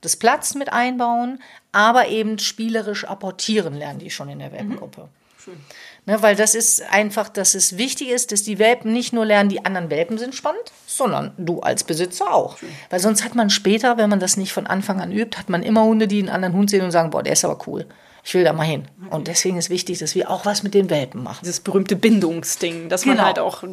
das 0.00 0.16
Platz 0.16 0.54
mit 0.54 0.72
einbauen, 0.72 1.40
aber 1.70 2.08
eben 2.08 2.38
spielerisch 2.38 3.04
apportieren 3.04 3.74
lernen 3.74 4.00
die 4.00 4.10
schon 4.10 4.28
in 4.28 4.40
der 4.40 4.52
Welpengruppe. 4.52 5.02
Mhm. 5.46 5.52
Ne, 6.04 6.20
weil 6.20 6.34
das 6.34 6.56
ist 6.56 6.82
einfach, 6.90 7.28
dass 7.28 7.54
es 7.54 7.76
wichtig 7.78 8.08
ist, 8.10 8.32
dass 8.32 8.42
die 8.42 8.58
Welpen 8.58 8.92
nicht 8.92 9.12
nur 9.12 9.24
lernen, 9.24 9.48
die 9.48 9.64
anderen 9.64 9.88
Welpen 9.88 10.18
sind 10.18 10.34
spannend, 10.34 10.72
sondern 10.86 11.32
du 11.36 11.60
als 11.60 11.84
Besitzer 11.84 12.32
auch. 12.32 12.58
Schön. 12.58 12.68
Weil 12.90 12.98
sonst 12.98 13.24
hat 13.24 13.36
man 13.36 13.50
später, 13.50 13.96
wenn 13.98 14.10
man 14.10 14.18
das 14.18 14.36
nicht 14.36 14.52
von 14.52 14.66
Anfang 14.66 15.00
an 15.00 15.12
übt, 15.12 15.38
hat 15.38 15.48
man 15.48 15.62
immer 15.62 15.84
Hunde, 15.84 16.08
die 16.08 16.18
einen 16.18 16.28
anderen 16.28 16.54
Hund 16.54 16.70
sehen 16.70 16.84
und 16.84 16.90
sagen, 16.90 17.10
boah, 17.10 17.22
der 17.22 17.34
ist 17.34 17.44
aber 17.44 17.58
cool 17.68 17.86
ich 18.24 18.34
will 18.34 18.44
da 18.44 18.52
mal 18.52 18.64
hin. 18.64 18.86
Und 19.10 19.26
deswegen 19.26 19.58
ist 19.58 19.68
wichtig, 19.68 19.98
dass 19.98 20.14
wir 20.14 20.30
auch 20.30 20.46
was 20.46 20.62
mit 20.62 20.74
den 20.74 20.90
Welpen 20.90 21.22
machen. 21.22 21.40
Dieses 21.42 21.60
berühmte 21.60 21.96
Bindungsding, 21.96 22.88
dass 22.88 23.02
genau. 23.02 23.16
man 23.16 23.26
halt 23.26 23.38
auch 23.40 23.64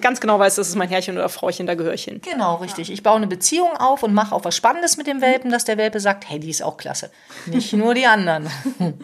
ganz 0.00 0.20
genau 0.20 0.38
weiß, 0.38 0.56
das 0.56 0.68
ist 0.68 0.74
mein 0.74 0.88
Herrchen 0.88 1.16
oder 1.16 1.28
Frauchen, 1.28 1.66
da 1.66 1.74
gehöre 1.74 1.94
ich 1.94 2.04
hin. 2.04 2.20
Genau, 2.22 2.56
richtig. 2.56 2.90
Ich 2.90 3.02
baue 3.02 3.16
eine 3.16 3.28
Beziehung 3.28 3.76
auf 3.76 4.02
und 4.02 4.12
mache 4.12 4.34
auch 4.34 4.44
was 4.44 4.56
Spannendes 4.56 4.96
mit 4.96 5.06
dem 5.06 5.20
Welpen, 5.20 5.52
dass 5.52 5.64
der 5.64 5.78
Welpe 5.78 6.00
sagt, 6.00 6.28
hey, 6.28 6.40
die 6.40 6.50
ist 6.50 6.62
auch 6.62 6.76
klasse. 6.76 7.10
Nicht 7.46 7.72
nur 7.72 7.94
die 7.94 8.06
anderen. 8.06 8.48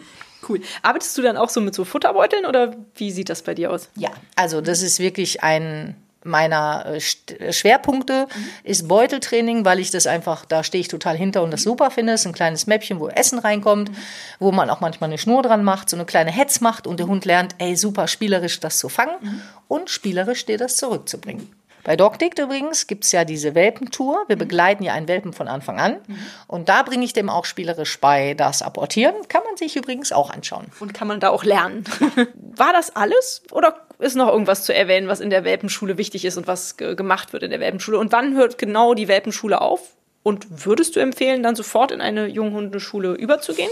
Cool. 0.47 0.61
Arbeitest 0.81 1.17
du 1.17 1.21
dann 1.21 1.35
auch 1.35 1.49
so 1.49 1.59
mit 1.59 1.75
so 1.75 1.83
Futterbeuteln 1.83 2.45
oder 2.45 2.73
wie 2.95 3.11
sieht 3.11 3.29
das 3.29 3.43
bei 3.43 3.53
dir 3.53 3.71
aus? 3.71 3.89
Ja, 3.95 4.09
also 4.37 4.61
das 4.61 4.81
ist 4.81 4.97
wirklich 4.97 5.43
ein 5.43 5.95
meiner 6.23 6.85
äh, 6.85 6.97
äh, 7.33 7.53
Schwerpunkte 7.53 8.27
mhm. 8.33 8.49
ist 8.63 8.87
Beuteltraining, 8.87 9.65
weil 9.65 9.79
ich 9.79 9.91
das 9.91 10.07
einfach, 10.07 10.45
da 10.45 10.63
stehe 10.63 10.81
ich 10.81 10.87
total 10.87 11.15
hinter 11.15 11.43
und 11.43 11.51
das 11.51 11.63
super 11.63 11.91
finde. 11.91 12.13
Es 12.13 12.21
ist 12.21 12.27
ein 12.27 12.33
kleines 12.33 12.67
Mäppchen, 12.67 12.99
wo 12.99 13.07
Essen 13.07 13.39
reinkommt, 13.39 13.89
mhm. 13.89 13.95
wo 14.39 14.51
man 14.51 14.69
auch 14.69 14.81
manchmal 14.81 15.09
eine 15.09 15.17
Schnur 15.17 15.43
dran 15.43 15.63
macht, 15.63 15.89
so 15.89 15.97
eine 15.97 16.05
kleine 16.05 16.31
Hetz 16.31 16.61
macht 16.61 16.87
und 16.87 16.99
der 16.99 17.07
Hund 17.07 17.25
lernt, 17.25 17.55
ey, 17.57 17.75
super 17.75 18.07
spielerisch 18.07 18.59
das 18.59 18.77
zu 18.77 18.89
fangen 18.89 19.15
mhm. 19.21 19.41
und 19.67 19.89
spielerisch 19.89 20.45
dir 20.45 20.57
das 20.57 20.77
zurückzubringen. 20.77 21.58
Bei 21.89 21.95
DocDict 21.95 22.37
übrigens 22.37 22.85
gibt 22.85 23.03
es 23.03 23.11
ja 23.11 23.25
diese 23.25 23.55
Welpentour. 23.55 24.23
Wir 24.27 24.35
mhm. 24.35 24.41
begleiten 24.41 24.83
ja 24.83 24.93
einen 24.93 25.07
Welpen 25.07 25.33
von 25.33 25.47
Anfang 25.47 25.79
an. 25.79 25.93
Mhm. 26.05 26.19
Und 26.45 26.69
da 26.69 26.83
bringe 26.83 27.03
ich 27.03 27.13
dem 27.13 27.31
auch 27.31 27.45
spielerisch 27.45 27.99
bei, 27.99 28.35
das 28.35 28.61
Apportieren. 28.61 29.15
Kann 29.27 29.41
man 29.43 29.57
sich 29.57 29.75
übrigens 29.75 30.11
auch 30.11 30.29
anschauen. 30.29 30.67
Und 30.79 30.93
kann 30.93 31.07
man 31.07 31.19
da 31.19 31.29
auch 31.29 31.43
lernen. 31.43 31.85
War 32.35 32.73
das 32.73 32.95
alles? 32.95 33.41
Oder 33.51 33.87
ist 33.97 34.15
noch 34.15 34.27
irgendwas 34.27 34.65
zu 34.65 34.71
erwähnen, 34.75 35.07
was 35.07 35.19
in 35.19 35.31
der 35.31 35.43
Welpenschule 35.43 35.97
wichtig 35.97 36.25
ist 36.25 36.37
und 36.37 36.45
was 36.45 36.77
gemacht 36.77 37.33
wird 37.33 37.41
in 37.41 37.49
der 37.49 37.59
Welpenschule? 37.59 37.97
Und 37.97 38.11
wann 38.11 38.35
hört 38.35 38.59
genau 38.59 38.93
die 38.93 39.07
Welpenschule 39.07 39.59
auf? 39.59 39.95
Und 40.21 40.45
würdest 40.67 40.95
du 40.95 40.99
empfehlen, 40.99 41.41
dann 41.41 41.55
sofort 41.55 41.91
in 41.91 42.01
eine 42.01 42.27
Junghundeschule 42.27 43.13
überzugehen? 43.13 43.71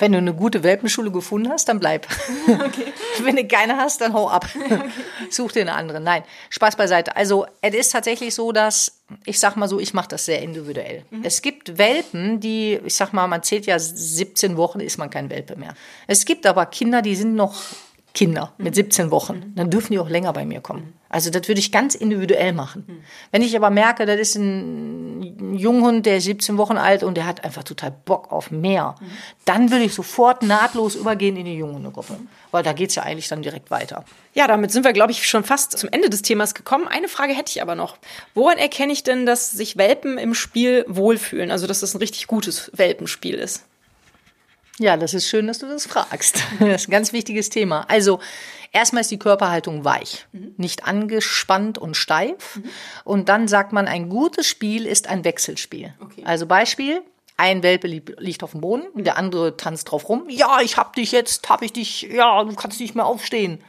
Wenn 0.00 0.12
du 0.12 0.18
eine 0.18 0.34
gute 0.34 0.62
Welpenschule 0.62 1.10
gefunden 1.10 1.50
hast, 1.50 1.68
dann 1.68 1.78
bleib. 1.78 2.08
Okay. 2.48 2.92
Wenn 3.22 3.36
du 3.36 3.46
keine 3.46 3.76
hast, 3.76 4.00
dann 4.00 4.12
hau 4.12 4.28
ab. 4.28 4.48
Okay. 4.64 4.80
Such 5.30 5.52
dir 5.52 5.62
eine 5.62 5.74
andere. 5.74 6.00
Nein, 6.00 6.22
Spaß 6.48 6.76
beiseite. 6.76 7.16
Also 7.16 7.46
es 7.60 7.74
ist 7.74 7.92
tatsächlich 7.92 8.34
so, 8.34 8.50
dass 8.52 9.00
ich 9.24 9.38
sag 9.38 9.56
mal 9.56 9.68
so, 9.68 9.78
ich 9.78 9.92
mache 9.94 10.08
das 10.08 10.24
sehr 10.24 10.40
individuell. 10.40 11.04
Mhm. 11.10 11.24
Es 11.24 11.42
gibt 11.42 11.78
Welpen, 11.78 12.40
die, 12.40 12.80
ich 12.84 12.94
sag 12.94 13.12
mal, 13.12 13.26
man 13.26 13.42
zählt 13.42 13.66
ja 13.66 13.78
17 13.78 14.56
Wochen, 14.56 14.80
ist 14.80 14.98
man 14.98 15.10
kein 15.10 15.30
Welpe 15.30 15.56
mehr. 15.56 15.74
Es 16.06 16.24
gibt 16.24 16.46
aber 16.46 16.66
Kinder, 16.66 17.02
die 17.02 17.16
sind 17.16 17.34
noch 17.34 17.60
Kinder 18.14 18.52
mit 18.58 18.74
17 18.74 19.10
Wochen, 19.10 19.52
dann 19.54 19.70
dürfen 19.70 19.92
die 19.92 19.98
auch 19.98 20.08
länger 20.08 20.32
bei 20.32 20.44
mir 20.44 20.60
kommen. 20.60 20.94
Also 21.08 21.30
das 21.30 21.48
würde 21.48 21.58
ich 21.58 21.72
ganz 21.72 21.96
individuell 21.96 22.52
machen. 22.52 23.02
Wenn 23.32 23.42
ich 23.42 23.56
aber 23.56 23.70
merke, 23.70 24.06
das 24.06 24.18
ist 24.20 24.36
ein 24.36 25.56
Junghund, 25.56 26.06
der 26.06 26.18
ist 26.18 26.24
17 26.24 26.56
Wochen 26.56 26.76
alt 26.76 27.02
und 27.02 27.16
der 27.16 27.26
hat 27.26 27.42
einfach 27.44 27.64
total 27.64 27.92
Bock 28.04 28.30
auf 28.30 28.52
mehr, 28.52 28.94
dann 29.44 29.72
würde 29.72 29.84
ich 29.84 29.94
sofort 29.94 30.42
nahtlos 30.42 30.94
übergehen 30.94 31.36
in 31.36 31.46
die 31.46 31.56
Junghundegruppe, 31.56 32.16
weil 32.52 32.62
da 32.62 32.72
geht 32.72 32.90
es 32.90 32.94
ja 32.94 33.02
eigentlich 33.02 33.26
dann 33.28 33.42
direkt 33.42 33.72
weiter. 33.72 34.04
Ja, 34.34 34.46
damit 34.46 34.70
sind 34.70 34.84
wir, 34.84 34.92
glaube 34.92 35.10
ich, 35.10 35.28
schon 35.28 35.42
fast 35.42 35.76
zum 35.76 35.88
Ende 35.90 36.10
des 36.10 36.22
Themas 36.22 36.54
gekommen. 36.54 36.86
Eine 36.86 37.08
Frage 37.08 37.32
hätte 37.32 37.50
ich 37.50 37.60
aber 37.60 37.74
noch. 37.74 37.96
Woran 38.34 38.58
erkenne 38.58 38.92
ich 38.92 39.02
denn, 39.02 39.26
dass 39.26 39.50
sich 39.50 39.76
Welpen 39.76 40.16
im 40.16 40.34
Spiel 40.34 40.84
wohlfühlen? 40.86 41.50
Also, 41.50 41.66
dass 41.66 41.80
das 41.80 41.94
ein 41.94 41.98
richtig 41.98 42.28
gutes 42.28 42.70
Welpenspiel 42.74 43.34
ist? 43.34 43.64
Ja, 44.80 44.96
das 44.96 45.12
ist 45.12 45.28
schön, 45.28 45.46
dass 45.46 45.58
du 45.58 45.66
das 45.66 45.86
fragst. 45.86 46.42
Das 46.58 46.82
ist 46.82 46.88
ein 46.88 46.92
ganz 46.92 47.12
wichtiges 47.12 47.50
Thema. 47.50 47.84
Also, 47.88 48.18
erstmal 48.72 49.02
ist 49.02 49.10
die 49.10 49.18
Körperhaltung 49.18 49.84
weich, 49.84 50.26
mhm. 50.32 50.54
nicht 50.56 50.86
angespannt 50.86 51.76
und 51.76 51.98
steif. 51.98 52.56
Mhm. 52.56 52.64
Und 53.04 53.28
dann 53.28 53.46
sagt 53.46 53.74
man, 53.74 53.86
ein 53.86 54.08
gutes 54.08 54.46
Spiel 54.46 54.86
ist 54.86 55.06
ein 55.06 55.22
Wechselspiel. 55.22 55.92
Okay. 56.00 56.22
Also 56.24 56.46
Beispiel, 56.46 57.02
ein 57.36 57.62
Welpe 57.62 57.88
liegt 57.88 58.42
auf 58.42 58.52
dem 58.52 58.62
Boden, 58.62 59.04
der 59.04 59.18
andere 59.18 59.58
tanzt 59.58 59.90
drauf 59.90 60.08
rum. 60.08 60.24
Ja, 60.28 60.60
ich 60.62 60.78
hab 60.78 60.94
dich 60.94 61.12
jetzt, 61.12 61.50
hab 61.50 61.60
ich 61.60 61.74
dich, 61.74 62.02
ja, 62.02 62.42
du 62.42 62.54
kannst 62.54 62.80
nicht 62.80 62.94
mehr 62.94 63.04
aufstehen. 63.04 63.62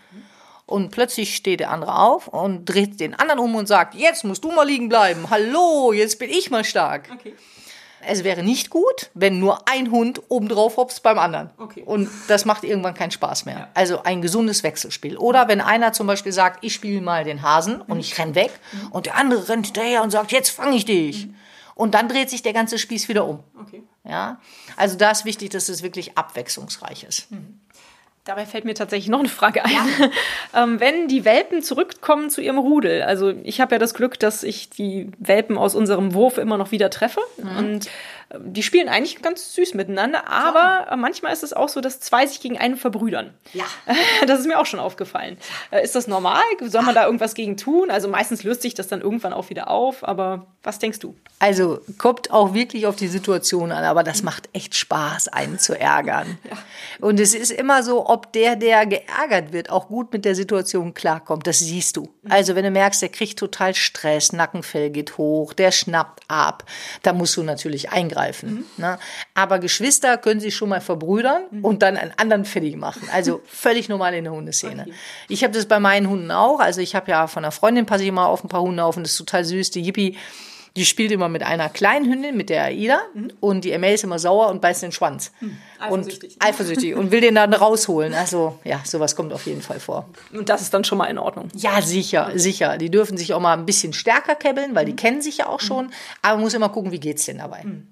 Und 0.65 0.91
plötzlich 0.91 1.35
steht 1.35 1.59
der 1.59 1.71
andere 1.71 1.99
auf 1.99 2.29
und 2.29 2.63
dreht 2.63 3.01
den 3.01 3.15
anderen 3.15 3.41
um 3.41 3.55
und 3.55 3.67
sagt, 3.67 3.95
jetzt 3.95 4.23
musst 4.23 4.45
du 4.45 4.51
mal 4.51 4.65
liegen 4.65 4.87
bleiben. 4.87 5.29
Hallo, 5.29 5.91
jetzt 5.91 6.19
bin 6.19 6.29
ich 6.29 6.49
mal 6.49 6.63
stark. 6.63 7.09
Okay. 7.13 7.35
Es 8.05 8.23
wäre 8.23 8.43
nicht 8.43 8.69
gut, 8.69 9.09
wenn 9.13 9.39
nur 9.39 9.67
ein 9.67 9.91
Hund 9.91 10.21
obendrauf 10.29 10.77
hopst 10.77 11.03
beim 11.03 11.19
anderen. 11.19 11.49
Okay. 11.57 11.83
Und 11.85 12.09
das 12.27 12.45
macht 12.45 12.63
irgendwann 12.63 12.93
keinen 12.93 13.11
Spaß 13.11 13.45
mehr. 13.45 13.57
Ja. 13.57 13.67
Also 13.73 14.03
ein 14.03 14.21
gesundes 14.21 14.63
Wechselspiel. 14.63 15.17
Oder 15.17 15.47
wenn 15.47 15.61
einer 15.61 15.93
zum 15.93 16.07
Beispiel 16.07 16.31
sagt, 16.31 16.63
ich 16.63 16.73
spiele 16.73 17.01
mal 17.01 17.23
den 17.23 17.41
Hasen 17.41 17.81
und 17.81 17.99
ich 17.99 18.17
renn 18.17 18.35
weg 18.35 18.51
mhm. 18.71 18.91
und 18.91 19.05
der 19.05 19.15
andere 19.15 19.47
rennt 19.49 19.67
hinterher 19.67 20.03
und 20.03 20.11
sagt, 20.11 20.31
jetzt 20.31 20.49
fange 20.49 20.75
ich 20.75 20.85
dich. 20.85 21.27
Mhm. 21.27 21.35
Und 21.75 21.93
dann 21.95 22.09
dreht 22.09 22.29
sich 22.29 22.43
der 22.43 22.53
ganze 22.53 22.77
Spieß 22.77 23.07
wieder 23.09 23.25
um. 23.25 23.43
Okay. 23.59 23.83
Ja? 24.03 24.39
Also 24.75 24.97
da 24.97 25.11
ist 25.11 25.25
wichtig, 25.25 25.49
dass 25.49 25.69
es 25.69 25.83
wirklich 25.83 26.17
abwechslungsreich 26.17 27.03
ist. 27.03 27.27
Dabei 28.23 28.45
fällt 28.45 28.65
mir 28.65 28.75
tatsächlich 28.75 29.09
noch 29.09 29.19
eine 29.19 29.29
Frage 29.29 29.65
ein. 29.65 29.71
Ja. 29.71 30.63
ähm, 30.63 30.79
wenn 30.79 31.07
die 31.07 31.25
Welpen 31.25 31.63
zurückkommen 31.63 32.29
zu 32.29 32.41
ihrem 32.41 32.59
Rudel, 32.59 33.01
also 33.01 33.33
ich 33.43 33.59
habe 33.59 33.75
ja 33.75 33.79
das 33.79 33.95
Glück, 33.95 34.19
dass 34.19 34.43
ich 34.43 34.69
die 34.69 35.09
Welpen 35.17 35.57
aus 35.57 35.73
unserem 35.73 36.13
Wurf 36.13 36.37
immer 36.37 36.57
noch 36.57 36.71
wieder 36.71 36.91
treffe. 36.91 37.21
Mhm. 37.37 37.57
Und 37.57 37.89
die 38.39 38.63
spielen 38.63 38.87
eigentlich 38.87 39.21
ganz 39.21 39.55
süß 39.55 39.73
miteinander, 39.73 40.27
aber 40.27 40.87
ja. 40.89 40.95
manchmal 40.95 41.33
ist 41.33 41.43
es 41.43 41.53
auch 41.53 41.69
so, 41.69 41.81
dass 41.81 41.99
zwei 41.99 42.25
sich 42.25 42.39
gegen 42.39 42.57
einen 42.57 42.77
verbrüdern. 42.77 43.33
Ja. 43.53 43.65
Das 44.27 44.39
ist 44.39 44.45
mir 44.45 44.59
auch 44.59 44.65
schon 44.65 44.79
aufgefallen. 44.79 45.37
Äh, 45.71 45.83
ist 45.83 45.95
das 45.95 46.07
normal? 46.07 46.43
Soll 46.61 46.83
man 46.83 46.93
da 46.93 47.05
irgendwas 47.05 47.33
gegen 47.33 47.57
tun? 47.57 47.89
Also 47.89 48.07
meistens 48.07 48.43
löst 48.43 48.61
sich 48.61 48.73
das 48.75 48.87
dann 48.87 49.01
irgendwann 49.01 49.33
auch 49.33 49.49
wieder 49.49 49.69
auf, 49.69 50.07
aber 50.07 50.45
was 50.63 50.79
denkst 50.79 50.99
du? 50.99 51.15
Also 51.39 51.81
kommt 51.97 52.31
auch 52.31 52.53
wirklich 52.53 52.85
auf 52.85 52.95
die 52.95 53.07
Situation 53.07 53.71
an, 53.71 53.83
aber 53.83 54.03
das 54.03 54.21
macht 54.21 54.47
echt 54.53 54.75
Spaß, 54.75 55.29
einen 55.29 55.57
zu 55.59 55.77
ärgern. 55.77 56.37
Ja. 56.49 56.57
Und 56.99 57.19
es 57.19 57.33
ist 57.33 57.51
immer 57.51 57.83
so, 57.83 58.07
ob 58.07 58.31
der, 58.33 58.55
der 58.55 58.85
geärgert 58.85 59.51
wird, 59.51 59.69
auch 59.69 59.87
gut 59.87 60.13
mit 60.13 60.23
der 60.23 60.35
Situation 60.35 60.93
klarkommt. 60.93 61.47
Das 61.47 61.59
siehst 61.59 61.97
du. 61.97 62.03
Mhm. 62.21 62.31
Also 62.31 62.55
wenn 62.55 62.63
du 62.63 62.71
merkst, 62.71 63.01
der 63.01 63.09
kriegt 63.09 63.39
total 63.39 63.73
Stress, 63.73 64.33
Nackenfell 64.33 64.91
geht 64.91 65.17
hoch, 65.17 65.53
der 65.53 65.71
schnappt 65.71 66.23
ab, 66.27 66.63
da 67.01 67.13
musst 67.13 67.35
du 67.37 67.43
natürlich 67.43 67.91
eingreifen 67.91 68.20
angreifen. 68.21 68.65
Mhm. 68.77 68.83
Ne? 68.83 68.99
Aber 69.33 69.59
Geschwister 69.59 70.17
können 70.17 70.39
sich 70.39 70.55
schon 70.55 70.69
mal 70.69 70.81
verbrüdern 70.81 71.43
mhm. 71.51 71.65
und 71.65 71.81
dann 71.81 71.97
einen 71.97 72.13
anderen 72.17 72.45
fertig 72.45 72.75
machen. 72.75 73.07
Also 73.11 73.41
völlig 73.47 73.89
normal 73.89 74.13
in 74.13 74.23
der 74.23 74.33
Hundeszene. 74.33 74.83
Okay. 74.83 74.93
Ich 75.29 75.43
habe 75.43 75.53
das 75.53 75.65
bei 75.65 75.79
meinen 75.79 76.09
Hunden 76.09 76.31
auch. 76.31 76.59
Also 76.59 76.81
ich 76.81 76.95
habe 76.95 77.11
ja 77.11 77.27
von 77.27 77.43
einer 77.43 77.51
Freundin 77.51 77.85
passe 77.85 78.03
ich 78.03 78.11
mal 78.11 78.25
auf 78.25 78.43
ein 78.43 78.49
paar 78.49 78.61
Hunde 78.61 78.83
auf 78.83 78.97
und 78.97 79.03
das 79.03 79.13
ist 79.13 79.17
total 79.17 79.45
süß. 79.45 79.71
Die 79.71 79.81
Yippie, 79.81 80.17
die 80.77 80.85
spielt 80.85 81.11
immer 81.11 81.27
mit 81.27 81.43
einer 81.43 81.67
kleinen 81.67 82.09
Hündin, 82.09 82.37
mit 82.37 82.49
der 82.49 82.63
Aida. 82.63 83.01
Mhm. 83.13 83.33
Und 83.41 83.65
die 83.65 83.71
Emma 83.71 83.87
ist 83.87 84.03
immer 84.03 84.19
sauer 84.19 84.49
und 84.49 84.61
beißt 84.61 84.83
den 84.83 84.91
Schwanz. 84.93 85.31
Mhm. 85.41 85.57
Eifersüchtig. 85.79 86.35
Und 86.35 86.45
eifersüchtig 86.45 86.95
und 86.95 87.11
will 87.11 87.21
den 87.21 87.35
dann 87.35 87.53
rausholen. 87.53 88.13
Also 88.13 88.59
ja, 88.63 88.81
sowas 88.85 89.15
kommt 89.15 89.33
auf 89.33 89.45
jeden 89.45 89.61
Fall 89.61 89.79
vor. 89.79 90.07
Und 90.31 90.47
das 90.47 90.61
ist 90.61 90.73
dann 90.73 90.83
schon 90.83 90.97
mal 90.97 91.05
in 91.05 91.17
Ordnung. 91.17 91.49
Ja, 91.55 91.81
sicher, 91.81 92.31
sicher. 92.35 92.77
Die 92.77 92.89
dürfen 92.89 93.17
sich 93.17 93.33
auch 93.33 93.41
mal 93.41 93.57
ein 93.57 93.65
bisschen 93.65 93.91
stärker 93.91 94.35
kebbeln, 94.35 94.73
weil 94.73 94.85
die 94.85 94.93
mhm. 94.93 94.97
kennen 94.97 95.21
sich 95.21 95.39
ja 95.39 95.47
auch 95.47 95.59
schon. 95.59 95.87
Mhm. 95.87 95.91
Aber 96.21 96.35
man 96.35 96.43
muss 96.43 96.53
immer 96.53 96.69
gucken, 96.69 96.91
wie 96.91 96.99
geht's 96.99 97.25
denn 97.25 97.39
dabei. 97.39 97.63
Mhm. 97.63 97.87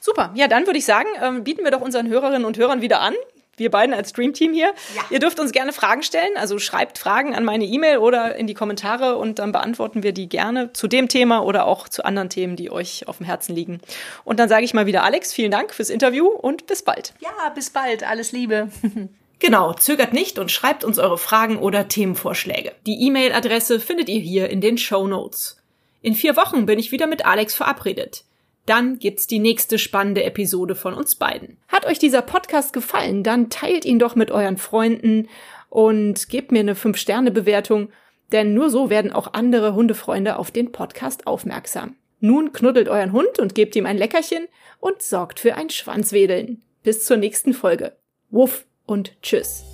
Super, 0.00 0.32
ja, 0.34 0.46
dann 0.46 0.66
würde 0.66 0.78
ich 0.78 0.84
sagen, 0.84 1.08
ähm, 1.20 1.42
bieten 1.42 1.64
wir 1.64 1.70
doch 1.70 1.80
unseren 1.80 2.08
Hörerinnen 2.08 2.44
und 2.44 2.56
Hörern 2.58 2.80
wieder 2.80 3.00
an. 3.00 3.14
Wir 3.56 3.70
beiden 3.70 3.94
als 3.94 4.12
Dreamteam 4.12 4.52
hier. 4.52 4.72
Ja. 4.94 5.02
Ihr 5.10 5.18
dürft 5.18 5.40
uns 5.40 5.50
gerne 5.52 5.72
Fragen 5.72 6.02
stellen, 6.02 6.36
also 6.36 6.58
schreibt 6.58 6.98
Fragen 6.98 7.34
an 7.34 7.44
meine 7.44 7.64
E-Mail 7.64 7.98
oder 7.98 8.36
in 8.36 8.46
die 8.46 8.54
Kommentare 8.54 9.16
und 9.16 9.38
dann 9.38 9.52
beantworten 9.52 10.02
wir 10.02 10.12
die 10.12 10.28
gerne 10.28 10.72
zu 10.74 10.88
dem 10.88 11.08
Thema 11.08 11.42
oder 11.42 11.66
auch 11.66 11.88
zu 11.88 12.04
anderen 12.04 12.28
Themen, 12.28 12.56
die 12.56 12.70
euch 12.70 13.08
auf 13.08 13.16
dem 13.16 13.26
Herzen 13.26 13.54
liegen. 13.54 13.80
Und 14.24 14.38
dann 14.38 14.48
sage 14.48 14.64
ich 14.64 14.74
mal 14.74 14.86
wieder 14.86 15.02
Alex, 15.02 15.32
vielen 15.32 15.50
Dank 15.50 15.72
fürs 15.72 15.88
Interview 15.88 16.26
und 16.26 16.66
bis 16.66 16.82
bald. 16.82 17.14
Ja, 17.20 17.48
bis 17.54 17.70
bald. 17.70 18.04
Alles 18.04 18.32
Liebe. 18.32 18.68
Genau, 19.38 19.74
zögert 19.74 20.14
nicht 20.14 20.38
und 20.38 20.50
schreibt 20.50 20.82
uns 20.82 20.98
eure 20.98 21.18
Fragen 21.18 21.58
oder 21.58 21.88
Themenvorschläge. 21.88 22.72
Die 22.86 23.06
E-Mail-Adresse 23.06 23.80
findet 23.80 24.08
ihr 24.08 24.18
hier 24.18 24.48
in 24.48 24.62
den 24.62 24.78
Show 24.78 25.06
Notes. 25.06 25.58
In 26.00 26.14
vier 26.14 26.38
Wochen 26.38 26.64
bin 26.64 26.78
ich 26.78 26.90
wieder 26.90 27.06
mit 27.06 27.26
Alex 27.26 27.54
verabredet 27.54 28.24
dann 28.66 28.98
gibt's 28.98 29.26
die 29.26 29.38
nächste 29.38 29.78
spannende 29.78 30.24
Episode 30.24 30.74
von 30.74 30.94
uns 30.94 31.14
beiden. 31.14 31.56
Hat 31.68 31.86
euch 31.86 31.98
dieser 31.98 32.22
Podcast 32.22 32.72
gefallen, 32.72 33.22
dann 33.22 33.48
teilt 33.50 33.84
ihn 33.84 33.98
doch 33.98 34.14
mit 34.14 34.30
euren 34.30 34.58
Freunden 34.58 35.28
und 35.70 36.28
gebt 36.28 36.52
mir 36.52 36.60
eine 36.60 36.74
5-Sterne-Bewertung, 36.74 37.90
denn 38.32 38.54
nur 38.54 38.70
so 38.70 38.90
werden 38.90 39.12
auch 39.12 39.34
andere 39.34 39.74
Hundefreunde 39.74 40.38
auf 40.38 40.50
den 40.50 40.72
Podcast 40.72 41.26
aufmerksam. 41.26 41.96
Nun 42.20 42.52
knuddelt 42.52 42.88
euren 42.88 43.12
Hund 43.12 43.38
und 43.38 43.54
gebt 43.54 43.76
ihm 43.76 43.86
ein 43.86 43.98
Leckerchen 43.98 44.48
und 44.80 45.02
sorgt 45.02 45.40
für 45.40 45.54
ein 45.54 45.70
Schwanzwedeln. 45.70 46.62
Bis 46.82 47.04
zur 47.04 47.16
nächsten 47.16 47.52
Folge. 47.52 47.96
Wuff! 48.30 48.64
und 48.86 49.20
tschüss. 49.20 49.64